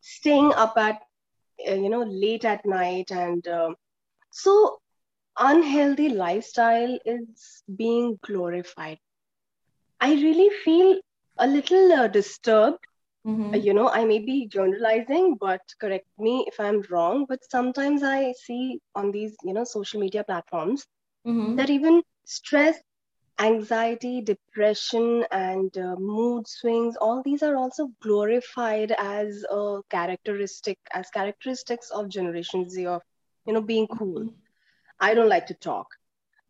staying 0.00 0.52
up 0.54 0.76
at 0.76 1.02
uh, 1.68 1.74
you 1.74 1.90
know 1.90 2.02
late 2.02 2.44
at 2.44 2.64
night 2.64 3.10
and 3.10 3.46
um 3.48 3.76
so 4.36 4.80
unhealthy 5.38 6.08
lifestyle 6.10 6.98
is 7.04 7.62
being 7.76 8.18
glorified. 8.22 8.98
I 10.00 10.14
really 10.14 10.50
feel 10.64 11.00
a 11.38 11.46
little 11.46 11.92
uh, 11.92 12.08
disturbed. 12.08 12.86
Mhm. 13.24 13.54
Uh, 13.54 13.58
You 13.58 13.74
know, 13.74 13.88
I 13.88 14.04
may 14.04 14.18
be 14.18 14.46
generalizing, 14.46 15.36
but 15.40 15.62
correct 15.80 16.06
me 16.18 16.44
if 16.48 16.60
I'm 16.60 16.82
wrong. 16.90 17.26
But 17.28 17.40
sometimes 17.50 18.02
I 18.02 18.32
see 18.32 18.80
on 18.94 19.12
these 19.12 19.36
you 19.42 19.54
know 19.54 19.64
social 19.64 20.00
media 20.00 20.24
platforms 20.24 20.86
Mhm. 21.24 21.56
that 21.56 21.70
even 21.70 22.02
stress 22.24 22.80
anxiety, 23.38 24.20
depression, 24.22 25.24
and 25.30 25.76
uh, 25.78 25.96
mood 25.98 26.46
swings, 26.48 26.96
all 26.96 27.22
these 27.22 27.42
are 27.42 27.56
also 27.56 27.88
glorified 28.02 28.92
as 28.98 29.44
a 29.50 29.80
characteristic, 29.90 30.78
as 30.92 31.10
characteristics 31.10 31.90
of 31.90 32.08
Generation 32.08 32.68
Z 32.68 32.86
of, 32.86 33.02
you 33.46 33.52
know, 33.52 33.62
being 33.62 33.86
cool. 33.86 34.20
Mm-hmm. 34.20 35.00
I 35.00 35.14
don't 35.14 35.28
like 35.28 35.46
to 35.46 35.54
talk. 35.54 35.88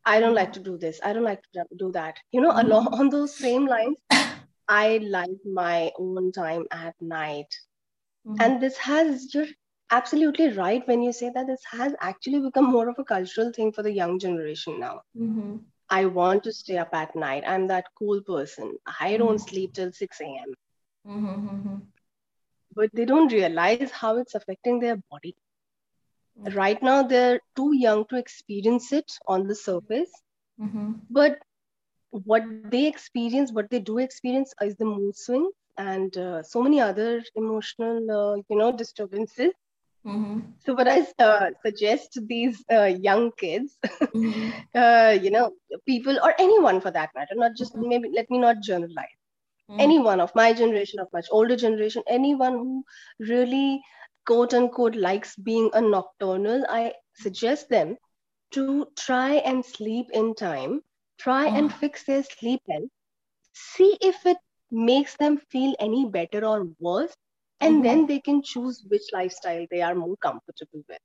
I 0.05 0.21
don't 0.21 0.35
like 0.35 0.53
to 0.55 0.61
mm-hmm. 0.61 0.73
do 0.73 0.79
this. 0.79 1.01
I 1.03 1.13
don't 1.13 1.25
like 1.25 1.43
to 1.53 1.67
do 1.77 1.93
that. 1.93 2.19
You 2.33 2.41
know, 2.41 2.53
along 2.53 2.87
mm-hmm. 2.87 3.01
on 3.01 3.11
those 3.11 3.35
same 3.35 3.67
lines, 3.67 3.97
I 4.69 4.99
like 4.99 5.45
my 5.45 5.93
own 5.99 6.33
time 6.33 6.67
at 6.71 6.95
night. 7.01 7.55
Mhm. 8.27 8.37
And 8.41 8.61
this 8.61 8.77
has, 8.79 9.33
you're 9.35 9.47
absolutely 9.91 10.49
right 10.53 10.87
when 10.89 11.03
you 11.03 11.13
say 11.13 11.31
that 11.31 11.47
this 11.47 11.63
has 11.71 11.95
actually 12.01 12.41
become 12.41 12.71
more 12.71 12.89
of 12.89 12.99
a 12.99 13.05
cultural 13.05 13.53
thing 13.53 13.73
for 13.73 13.83
the 13.83 13.93
young 13.93 14.19
generation 14.19 14.81
now. 14.81 15.03
Mhm. 15.17 15.61
I 15.89 16.07
want 16.07 16.43
to 16.45 16.53
stay 16.53 16.79
up 16.79 16.95
at 16.95 17.15
night. 17.15 17.45
I'm 17.47 17.69
that 17.69 17.87
cool 17.97 18.21
person. 18.21 18.77
I 19.01 19.17
don't 19.17 19.39
sleep 19.39 19.75
till 19.75 19.93
6 19.93 20.21
a.m. 20.21 20.55
But 22.75 22.91
they 22.93 23.05
don't 23.05 23.33
realize 23.33 23.93
how 23.93 24.17
it's 24.19 24.35
affecting 24.35 24.81
their 24.81 24.97
body. 25.11 25.37
Right 26.37 26.83
now, 26.83 27.03
they're 27.03 27.41
too 27.55 27.75
young 27.75 28.05
to 28.07 28.17
experience 28.17 28.93
it 28.93 29.11
on 29.27 29.47
the 29.47 29.55
surface. 29.55 30.11
Mhm. 30.61 31.01
But 31.11 31.39
what 32.11 32.43
they 32.71 32.87
experience, 32.87 33.53
what 33.53 33.71
they 33.71 33.81
do 33.81 33.99
experience, 33.99 34.55
is 34.63 34.77
the 34.77 34.85
mood 34.85 35.17
swing 35.17 35.51
and 35.79 36.17
uh, 36.17 36.43
so 36.43 36.63
many 36.63 36.81
other 36.81 37.23
emotional, 37.35 38.11
uh, 38.11 38.37
you 38.49 38.57
know, 38.57 38.73
disturbances 38.73 39.53
Mm-hmm. 40.07 40.41
So, 40.65 40.75
what 40.75 40.87
I 40.87 41.05
uh, 41.19 41.51
suggest 41.65 42.13
to 42.13 42.21
these 42.21 42.65
uh, 42.73 42.85
young 42.85 43.33
kids, 43.37 43.77
mm-hmm. 43.85 44.51
uh, 44.75 45.19
you 45.21 45.31
know, 45.31 45.53
people 45.85 46.19
or 46.23 46.33
anyone 46.39 46.81
for 46.81 46.93
that 46.93 47.11
matter, 47.17 47.35
not 47.35 47.57
just 47.57 47.75
mm-hmm. 47.75 47.89
maybe 47.89 48.11
let 48.15 48.31
me 48.31 48.39
not 48.39 48.63
generalize. 48.63 49.19
Mm-hmm. 49.69 49.81
Anyone 49.81 50.21
of 50.21 50.33
my 50.37 50.53
generation, 50.53 51.01
of 51.01 51.09
much 51.13 51.27
older 51.33 51.57
generation, 51.57 52.05
anyone 52.09 52.53
who 52.53 52.85
really 53.19 53.83
quote 54.27 54.55
unquote 54.55 54.97
likes 54.97 55.37
being 55.37 55.71
a 55.73 55.81
nocturnal, 55.81 56.65
I 56.69 56.93
suggest 57.15 57.69
them 57.69 57.97
to 58.53 58.89
try 58.97 59.35
and 59.35 59.65
sleep 59.65 60.07
in 60.13 60.35
time, 60.35 60.83
try 61.19 61.47
and 61.47 61.67
oh. 61.67 61.77
fix 61.81 62.05
their 62.05 62.23
sleep 62.23 62.61
health, 62.69 62.91
see 63.53 63.97
if 64.01 64.27
it 64.27 64.37
makes 64.71 65.17
them 65.17 65.39
feel 65.51 65.75
any 65.79 66.07
better 66.07 66.45
or 66.45 66.69
worse 66.81 67.15
and 67.61 67.77
mm-hmm. 67.77 67.83
then 67.83 68.07
they 68.07 68.21
can 68.21 68.43
choose 68.43 68.85
which 68.89 69.03
lifestyle 69.13 69.67
they 69.71 69.81
are 69.81 69.95
more 69.95 70.17
comfortable 70.17 70.83
with 70.89 70.99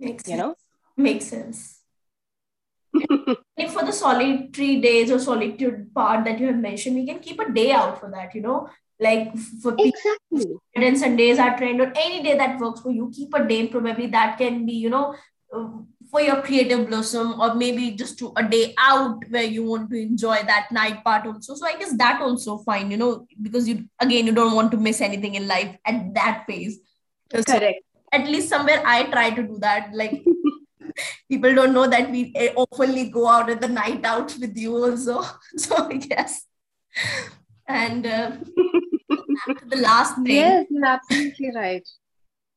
makes 0.00 0.26
you 0.26 0.36
sense. 0.36 0.40
know 0.40 0.54
makes 0.96 1.26
sense 1.26 1.82
if 3.56 3.72
for 3.72 3.84
the 3.84 3.92
solitary 3.92 4.80
days 4.80 5.10
or 5.10 5.18
solitude 5.18 5.94
part 5.94 6.24
that 6.24 6.38
you 6.38 6.46
have 6.46 6.56
mentioned 6.56 6.96
we 6.96 7.06
can 7.06 7.18
keep 7.18 7.38
a 7.38 7.52
day 7.52 7.70
out 7.70 8.00
for 8.00 8.10
that 8.10 8.34
you 8.34 8.40
know 8.40 8.68
like 8.98 9.36
for 9.62 9.74
exactly. 9.78 10.56
And 10.74 10.98
sundays 10.98 11.38
are 11.38 11.56
trend 11.56 11.80
or 11.80 11.92
any 11.96 12.22
day 12.22 12.36
that 12.36 12.58
works 12.58 12.80
for 12.80 12.90
you. 12.90 13.10
Keep 13.14 13.34
a 13.34 13.46
day 13.46 13.66
probably 13.66 14.06
that 14.08 14.38
can 14.38 14.64
be 14.66 14.72
you 14.72 14.90
know 14.90 15.14
for 16.10 16.20
your 16.20 16.40
creative 16.42 16.86
blossom 16.88 17.40
or 17.40 17.54
maybe 17.54 17.92
just 17.92 18.18
to 18.18 18.32
a 18.36 18.42
day 18.42 18.74
out 18.78 19.18
where 19.30 19.42
you 19.42 19.64
want 19.64 19.90
to 19.90 20.00
enjoy 20.00 20.36
that 20.46 20.68
night 20.70 21.02
part 21.04 21.26
also. 21.26 21.54
So 21.54 21.66
i 21.66 21.76
guess 21.76 21.96
that 21.96 22.20
also 22.22 22.58
fine 22.58 22.90
you 22.90 22.96
know 22.96 23.26
because 23.40 23.68
you 23.68 23.84
again 24.00 24.26
you 24.26 24.32
don't 24.32 24.54
want 24.54 24.70
to 24.72 24.76
miss 24.76 25.00
anything 25.00 25.34
in 25.34 25.46
life 25.46 25.76
at 25.84 26.14
that 26.14 26.44
phase 26.46 26.78
correct. 27.30 27.82
at 28.12 28.26
least 28.26 28.48
somewhere 28.48 28.82
i 28.86 29.04
try 29.04 29.30
to 29.30 29.42
do 29.42 29.58
that. 29.60 29.90
Like 29.92 30.24
people 31.28 31.54
don't 31.54 31.74
know 31.74 31.86
that 31.86 32.10
we 32.10 32.32
eh, 32.34 32.52
openly 32.56 33.10
go 33.10 33.28
out 33.28 33.50
at 33.50 33.60
the 33.60 33.68
night 33.68 34.04
out 34.04 34.34
with 34.38 34.56
you 34.56 34.74
also. 34.76 35.22
So 35.56 35.90
yes 35.90 36.46
and 37.68 38.06
uh, 38.06 38.30
the 39.46 39.76
last 39.76 40.14
thing 40.16 40.26
yes 40.26 40.66
you're 40.70 40.86
absolutely 40.86 41.50
right 41.54 41.88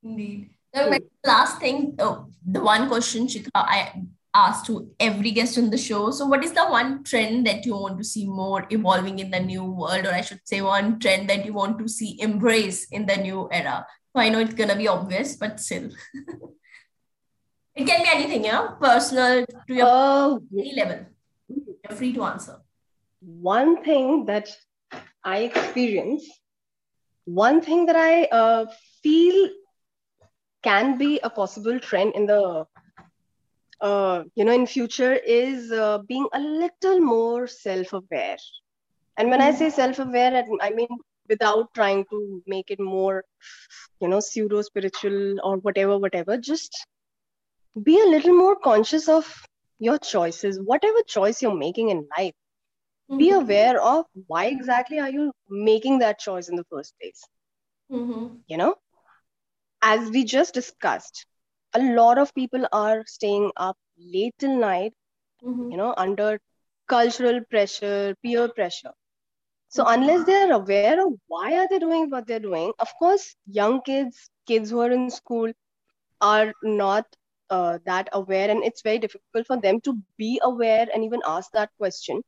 indeed 0.03 0.49
the 0.73 1.01
last 1.25 1.59
thing, 1.59 1.95
oh, 1.99 2.27
the 2.45 2.61
one 2.61 2.87
question, 2.87 3.27
Shikha, 3.27 3.49
I 3.55 4.03
asked 4.33 4.67
to 4.67 4.91
every 4.99 5.31
guest 5.31 5.57
on 5.57 5.69
the 5.69 5.77
show. 5.77 6.11
So, 6.11 6.25
what 6.27 6.43
is 6.43 6.51
the 6.51 6.65
one 6.65 7.03
trend 7.03 7.47
that 7.47 7.65
you 7.65 7.73
want 7.73 7.97
to 7.97 8.03
see 8.03 8.27
more 8.27 8.65
evolving 8.69 9.19
in 9.19 9.31
the 9.31 9.39
new 9.39 9.63
world, 9.63 10.05
or 10.05 10.13
I 10.13 10.21
should 10.21 10.41
say, 10.43 10.61
one 10.61 10.99
trend 10.99 11.29
that 11.29 11.45
you 11.45 11.53
want 11.53 11.79
to 11.79 11.87
see 11.87 12.21
embrace 12.21 12.85
in 12.89 13.05
the 13.05 13.17
new 13.17 13.49
era? 13.51 13.85
So, 14.15 14.21
I 14.21 14.29
know 14.29 14.39
it's 14.39 14.53
gonna 14.53 14.75
be 14.75 14.87
obvious, 14.87 15.35
but 15.35 15.59
still, 15.59 15.89
it 17.75 17.85
can 17.85 18.03
be 18.03 18.09
anything, 18.09 18.45
yeah, 18.45 18.67
personal 18.79 19.45
to 19.45 19.73
your 19.73 19.87
oh, 19.89 20.41
any 20.53 20.75
level. 20.75 21.05
You're 21.47 21.97
free 21.97 22.13
to 22.13 22.23
answer. 22.23 22.57
One 23.21 23.83
thing 23.83 24.25
that 24.27 24.49
I 25.23 25.39
experience, 25.39 26.29
one 27.25 27.61
thing 27.61 27.85
that 27.87 27.95
I 27.95 28.25
uh, 28.25 28.65
feel 29.03 29.49
can 30.63 30.97
be 30.97 31.19
a 31.23 31.29
possible 31.29 31.79
trend 31.79 32.13
in 32.15 32.25
the 32.25 32.65
uh, 33.81 34.23
you 34.35 34.43
know 34.45 34.51
in 34.53 34.65
future 34.67 35.13
is 35.13 35.71
uh, 35.71 35.99
being 36.07 36.27
a 36.33 36.39
little 36.39 36.99
more 36.99 37.47
self-aware. 37.47 38.37
And 39.17 39.29
when 39.29 39.41
i 39.41 39.51
say 39.51 39.69
self-aware 39.69 40.43
i 40.61 40.69
mean 40.71 40.87
without 41.29 41.73
trying 41.73 42.05
to 42.11 42.41
make 42.47 42.71
it 42.71 42.79
more 42.79 43.23
you 43.99 44.07
know 44.07 44.19
pseudo 44.19 44.61
spiritual 44.61 45.39
or 45.43 45.57
whatever 45.57 45.97
whatever 45.97 46.37
just 46.37 46.85
be 47.83 47.99
a 48.01 48.05
little 48.05 48.35
more 48.35 48.55
conscious 48.55 49.07
of 49.07 49.31
your 49.79 49.97
choices 49.97 50.59
whatever 50.71 51.01
choice 51.07 51.41
you're 51.41 51.55
making 51.55 51.89
in 51.89 52.07
life 52.17 52.33
mm-hmm. 53.09 53.17
be 53.17 53.31
aware 53.31 53.81
of 53.81 54.05
why 54.27 54.45
exactly 54.45 54.99
are 54.99 55.09
you 55.09 55.31
making 55.49 55.99
that 55.99 56.19
choice 56.19 56.49
in 56.49 56.55
the 56.55 56.65
first 56.71 56.93
place 56.99 57.25
mm-hmm. 57.91 58.35
you 58.47 58.57
know 58.57 58.75
as 59.81 60.09
we 60.09 60.23
just 60.23 60.53
discussed, 60.53 61.25
a 61.73 61.79
lot 61.79 62.17
of 62.17 62.33
people 62.33 62.65
are 62.71 63.03
staying 63.05 63.51
up 63.55 63.77
late 63.97 64.33
till 64.39 64.57
night, 64.57 64.93
mm-hmm. 65.43 65.71
you 65.71 65.77
know, 65.77 65.93
under 65.97 66.39
cultural 66.87 67.41
pressure, 67.49 68.15
peer 68.23 68.47
pressure. 68.49 68.91
So 69.69 69.83
mm-hmm. 69.83 70.01
unless 70.01 70.25
they're 70.25 70.51
aware 70.51 71.05
of 71.05 71.13
why 71.27 71.57
are 71.57 71.67
they 71.69 71.79
doing 71.79 72.09
what 72.09 72.27
they're 72.27 72.39
doing, 72.39 72.73
of 72.79 72.89
course, 72.97 73.35
young 73.45 73.81
kids, 73.81 74.29
kids 74.47 74.69
who 74.69 74.79
are 74.81 74.91
in 74.91 75.09
school, 75.09 75.51
are 76.21 76.53
not 76.63 77.05
uh, 77.49 77.79
that 77.85 78.09
aware, 78.11 78.49
and 78.49 78.63
it's 78.63 78.81
very 78.81 78.99
difficult 78.99 79.47
for 79.47 79.59
them 79.59 79.79
to 79.81 79.97
be 80.17 80.39
aware 80.43 80.87
and 80.93 81.03
even 81.03 81.21
ask 81.25 81.51
that 81.51 81.69
question. 81.77 82.21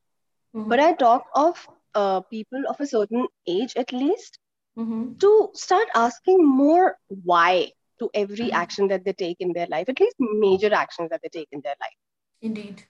Mm-hmm. 0.55 0.69
But 0.69 0.79
I 0.79 0.93
talk 0.93 1.25
of 1.35 1.67
uh, 1.95 2.21
people 2.21 2.63
of 2.67 2.79
a 2.79 2.87
certain 2.87 3.27
age, 3.47 3.73
at 3.75 3.91
least, 3.91 4.37
mm-hmm. 4.77 5.17
to 5.19 5.49
start 5.53 5.87
asking 5.95 6.45
more 6.45 6.97
why 7.07 7.71
to 7.99 8.09
every 8.13 8.47
mm-hmm. 8.47 8.55
action 8.55 8.87
that 8.89 9.05
they 9.05 9.13
take 9.13 9.37
in 9.39 9.53
their 9.53 9.67
life, 9.67 9.87
at 9.89 9.99
least 9.99 10.15
major 10.19 10.73
actions 10.73 11.09
that 11.09 11.21
they 11.23 11.29
take 11.29 11.49
in 11.51 11.61
their 11.63 11.75
life. 11.79 11.99
Indeed. 12.41 12.83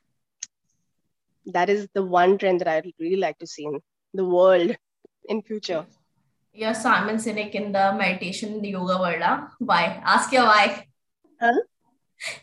That 1.48 1.70
is 1.70 1.88
the 1.94 2.04
one 2.04 2.38
trend 2.38 2.62
that 2.62 2.68
I'd 2.68 2.92
really 3.00 3.18
like 3.18 3.38
to 3.40 3.48
see 3.48 3.66
in 3.66 3.80
the 4.14 4.26
world 4.26 4.76
in 5.28 5.42
future. 5.42 5.86
You're 6.54 6.74
Simon 6.74 7.16
Sinek 7.16 7.52
in 7.52 7.72
the 7.72 7.94
meditation 7.98 8.54
in 8.56 8.62
the 8.62 8.70
yoga 8.70 8.98
world. 9.00 9.22
Huh? 9.22 9.48
Why? 9.60 10.02
Ask 10.04 10.32
your 10.32 10.44
why. 10.44 10.86
Huh? 11.40 11.62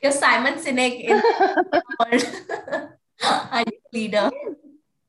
You're 0.03 0.13
Simon 0.13 0.55
Sinek 0.55 1.01
in 1.01 1.17
the 1.17 1.83
world. 2.01 2.91
Are 3.53 3.65
you 3.67 3.79
leader? 3.93 4.31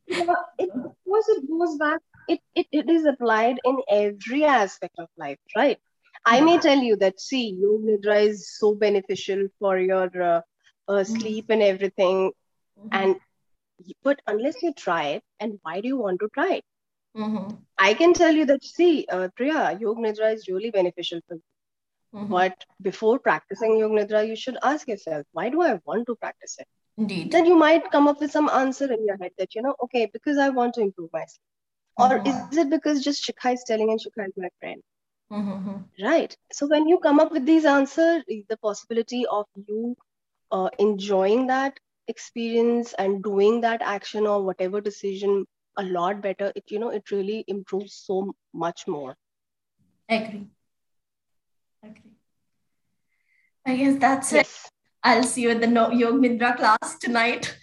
Yeah, 0.10 0.34
it, 0.58 0.69
it 0.76 1.50
goes 1.50 1.78
back 1.78 2.02
it, 2.30 2.39
it, 2.56 2.67
it 2.72 2.89
is 2.89 3.06
applied 3.06 3.60
in 3.65 3.78
every 3.89 4.43
aspect 4.45 5.00
of 5.00 5.08
life, 5.17 5.39
right? 5.56 5.80
I 6.26 6.41
may 6.41 6.60
tell 6.60 6.78
you 6.78 6.95
that, 6.98 7.19
see, 7.19 7.58
Yoga 7.60 7.86
Nidra 7.88 8.22
is 8.28 8.52
so 8.58 8.76
beneficial 8.76 9.48
for 9.58 9.80
your 9.80 10.10
uh, 10.22 10.41
uh, 10.88 11.04
sleep 11.04 11.45
and 11.50 11.63
everything. 11.63 12.32
Mm-hmm. 12.78 12.88
And 12.91 13.15
but 14.04 14.22
unless 14.28 14.62
you 14.62 14.74
try 14.74 15.04
it, 15.15 15.24
and 15.39 15.60
why 15.63 15.82
do 15.82 15.88
you 15.88 15.98
want 15.98 16.19
to 16.19 16.30
try 16.34 16.56
it? 16.56 16.65
Mm-hmm. 17.17 17.56
I 17.78 17.93
can 17.93 18.13
tell 18.13 18.34
you 18.34 18.45
that, 18.45 18.63
see, 18.63 19.08
uh, 19.10 19.30
Priya, 19.36 19.78
Yoga 19.80 20.02
Nidra 20.02 20.34
is 20.34 20.48
really 20.48 20.69
beneficial 20.69 21.22
for 21.28 21.36
you. 21.36 21.41
Mm-hmm. 22.13 22.32
But 22.32 22.65
before 22.82 23.19
practicing 23.19 23.78
Yoga 23.78 23.95
Nidra, 23.95 24.28
you 24.28 24.36
should 24.36 24.58
ask 24.62 24.88
yourself, 24.88 25.26
why 25.32 25.50
do 25.50 25.62
I 25.62 25.80
want 25.86 26.06
to 26.08 26.15
practice 26.15 26.58
it? 26.60 26.67
Indeed. 27.00 27.32
Then 27.32 27.46
you 27.46 27.56
might 27.56 27.90
come 27.92 28.08
up 28.08 28.20
with 28.20 28.32
some 28.32 28.50
answer 28.50 28.92
in 28.94 29.06
your 29.06 29.18
head 29.18 29.32
that, 29.40 29.56
you 29.56 29.64
know, 29.64 29.76
okay, 29.84 30.08
because 30.14 30.38
I 30.38 30.50
want 30.50 30.76
to 30.76 30.82
improve 30.82 31.12
myself 31.12 31.40
or 32.00 32.20
mm-hmm. 32.20 32.52
is 32.52 32.58
it 32.58 32.70
because 32.70 33.04
just 33.04 33.24
Shikha 33.26 33.54
is 33.54 33.64
telling 33.68 33.92
and 33.92 34.00
Shikha 34.00 34.28
is 34.28 34.34
my 34.38 34.50
friend? 34.60 34.82
Mm-hmm. 35.32 36.06
Right. 36.06 36.36
So 36.52 36.68
when 36.68 36.88
you 36.88 36.98
come 37.00 37.20
up 37.20 37.32
with 37.32 37.46
these 37.46 37.66
answers, 37.66 38.24
the 38.28 38.58
possibility 38.62 39.26
of 39.28 39.46
you 39.68 39.96
uh, 40.52 40.70
enjoying 40.80 41.48
that 41.48 41.78
experience 42.08 42.94
and 42.98 43.22
doing 43.22 43.62
that 43.62 43.82
action 43.82 44.26
or 44.26 44.42
whatever 44.44 44.82
decision 44.82 45.46
a 45.78 45.84
lot 45.84 46.22
better, 46.22 46.52
it 46.56 46.64
you 46.70 46.80
know 46.80 46.90
it 46.90 47.12
really 47.12 47.44
improves 47.48 47.94
so 47.94 48.34
much 48.54 48.88
more. 48.88 49.16
Agree. 50.08 50.48
Agree. 51.84 52.16
I 53.66 53.76
guess 53.76 54.00
that's 54.00 54.34
yes. 54.34 54.66
it. 54.66 54.79
I'll 55.04 55.24
see 55.24 55.44
you 55.44 55.52
at 55.52 55.62
the 55.62 55.68
no- 55.68 55.92
Yoga 55.92 56.28
Nidra 56.28 56.58
class 56.58 56.98
tonight. 57.00 57.58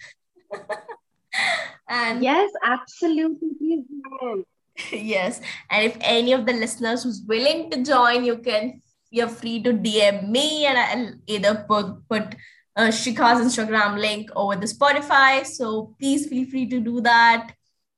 and 1.89 2.23
yes 2.23 2.51
absolutely. 2.63 3.83
Yes. 4.91 5.41
And 5.71 5.85
if 5.85 5.97
any 6.01 6.33
of 6.33 6.45
the 6.45 6.53
listeners 6.53 7.01
who's 7.03 7.23
willing 7.27 7.71
to 7.71 7.83
join 7.83 8.23
you 8.23 8.37
can 8.37 8.81
you're 9.09 9.27
free 9.27 9.63
to 9.63 9.71
dm 9.71 10.29
me 10.29 10.65
and 10.65 10.77
i'll 10.77 11.13
either 11.27 11.65
put 11.67 12.07
put 12.09 12.35
uh, 12.75 12.89
shikha's 12.89 13.39
instagram 13.41 13.97
link 13.97 14.29
over 14.35 14.55
the 14.55 14.67
spotify. 14.67 15.45
So 15.45 15.95
please 15.99 16.27
feel 16.27 16.47
free 16.47 16.69
to 16.69 16.79
do 16.79 17.01
that. 17.01 17.51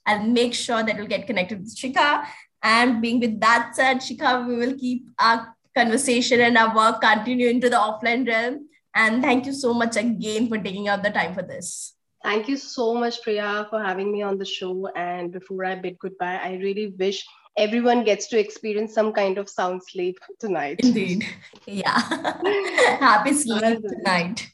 I'll 0.05 0.23
make 0.23 0.53
sure 0.53 0.81
that 0.83 0.95
you'll 0.95 1.07
get 1.07 1.27
connected 1.27 1.59
with 1.59 1.75
shikha. 1.75 2.25
And 2.63 3.01
being 3.01 3.19
with 3.19 3.39
that 3.41 3.75
said 3.75 3.97
shikha 3.97 4.47
we 4.47 4.55
will 4.55 4.77
keep 4.77 5.09
our 5.19 5.53
conversation 5.75 6.39
and 6.39 6.57
our 6.57 6.73
work 6.73 7.01
continue 7.01 7.49
into 7.49 7.69
the 7.69 7.75
offline 7.75 8.25
realm 8.25 8.68
and 8.95 9.21
thank 9.21 9.45
you 9.45 9.53
so 9.53 9.73
much 9.73 9.95
again 9.95 10.47
for 10.47 10.57
taking 10.57 10.87
out 10.87 11.03
the 11.03 11.09
time 11.09 11.33
for 11.33 11.41
this 11.41 11.95
Thank 12.21 12.49
you 12.49 12.57
so 12.57 12.95
much, 12.95 13.23
Priya, 13.23 13.67
for 13.69 13.81
having 13.81 14.11
me 14.11 14.21
on 14.21 14.37
the 14.37 14.43
show. 14.43 14.87
And 14.93 15.31
before 15.31 15.63
I 15.63 15.75
bid 15.75 15.97
goodbye, 15.99 16.39
I 16.43 16.59
really 16.61 16.93
wish 16.99 17.25
everyone 17.55 18.03
gets 18.03 18.27
to 18.27 18.37
experience 18.37 18.93
some 18.93 19.13
kind 19.13 19.37
of 19.37 19.47
sound 19.47 19.81
sleep 19.87 20.19
tonight. 20.37 20.81
Indeed. 20.83 21.25
Yeah. 21.65 21.97
Happy 22.99 23.31
sleep 23.31 23.81
tonight. 23.87 24.51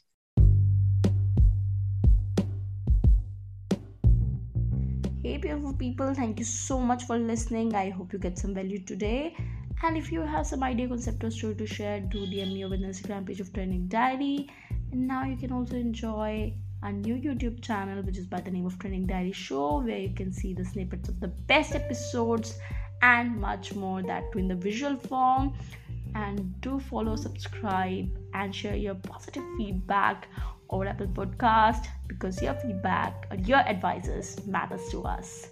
Hey, 5.24 5.38
beautiful 5.38 5.74
people, 5.74 6.14
thank 6.14 6.38
you 6.38 6.44
so 6.44 6.78
much 6.78 7.02
for 7.02 7.18
listening. 7.18 7.74
I 7.74 7.90
hope 7.90 8.12
you 8.12 8.20
get 8.20 8.38
some 8.38 8.54
value 8.54 8.78
today. 8.78 9.34
And 9.82 9.96
if 9.96 10.10
you 10.10 10.22
have 10.22 10.46
some 10.46 10.62
idea, 10.62 10.88
concept, 10.88 11.22
or 11.22 11.30
story 11.30 11.54
to 11.56 11.66
share, 11.66 12.00
do 12.00 12.26
DM 12.26 12.54
me 12.54 12.64
over 12.64 12.76
the 12.76 12.86
Instagram 12.86 13.26
page 13.26 13.40
of 13.40 13.52
Trending 13.52 13.88
Diary. 13.88 14.48
And 14.90 15.06
now 15.06 15.24
you 15.24 15.36
can 15.36 15.52
also 15.52 15.76
enjoy 15.76 16.54
our 16.82 16.92
new 16.92 17.14
YouTube 17.14 17.62
channel, 17.62 18.02
which 18.02 18.16
is 18.16 18.26
by 18.26 18.40
the 18.40 18.50
name 18.50 18.64
of 18.64 18.78
Trending 18.78 19.06
Diary 19.06 19.32
Show, 19.32 19.82
where 19.82 19.98
you 19.98 20.14
can 20.14 20.32
see 20.32 20.54
the 20.54 20.64
snippets 20.64 21.08
of 21.08 21.20
the 21.20 21.28
best 21.28 21.74
episodes 21.74 22.58
and 23.02 23.38
much 23.38 23.74
more 23.74 24.02
that 24.02 24.24
in 24.34 24.48
the 24.48 24.54
visual 24.54 24.96
form. 24.96 25.52
And 26.14 26.58
do 26.62 26.80
follow, 26.80 27.14
subscribe, 27.14 28.08
and 28.32 28.54
share 28.54 28.76
your 28.76 28.94
positive 28.94 29.44
feedback 29.58 30.28
over 30.70 30.86
Apple 30.86 31.08
Podcast 31.08 31.86
because 32.08 32.40
your 32.40 32.54
feedback 32.54 33.26
or 33.30 33.36
your 33.36 33.58
advices 33.58 34.44
matters 34.46 34.88
to 34.90 35.02
us. 35.02 35.50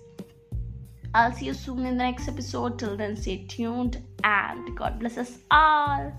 I'll 1.15 1.33
see 1.33 1.47
you 1.47 1.55
soon 1.55 1.79
in 1.87 1.97
the 1.97 2.05
next 2.05 2.27
episode. 2.27 2.79
Till 2.79 2.97
then, 2.97 3.17
stay 3.17 3.47
tuned 3.47 4.03
and 4.25 4.77
God 4.77 4.99
bless 4.99 5.17
us 5.17 5.39
all. 5.49 6.13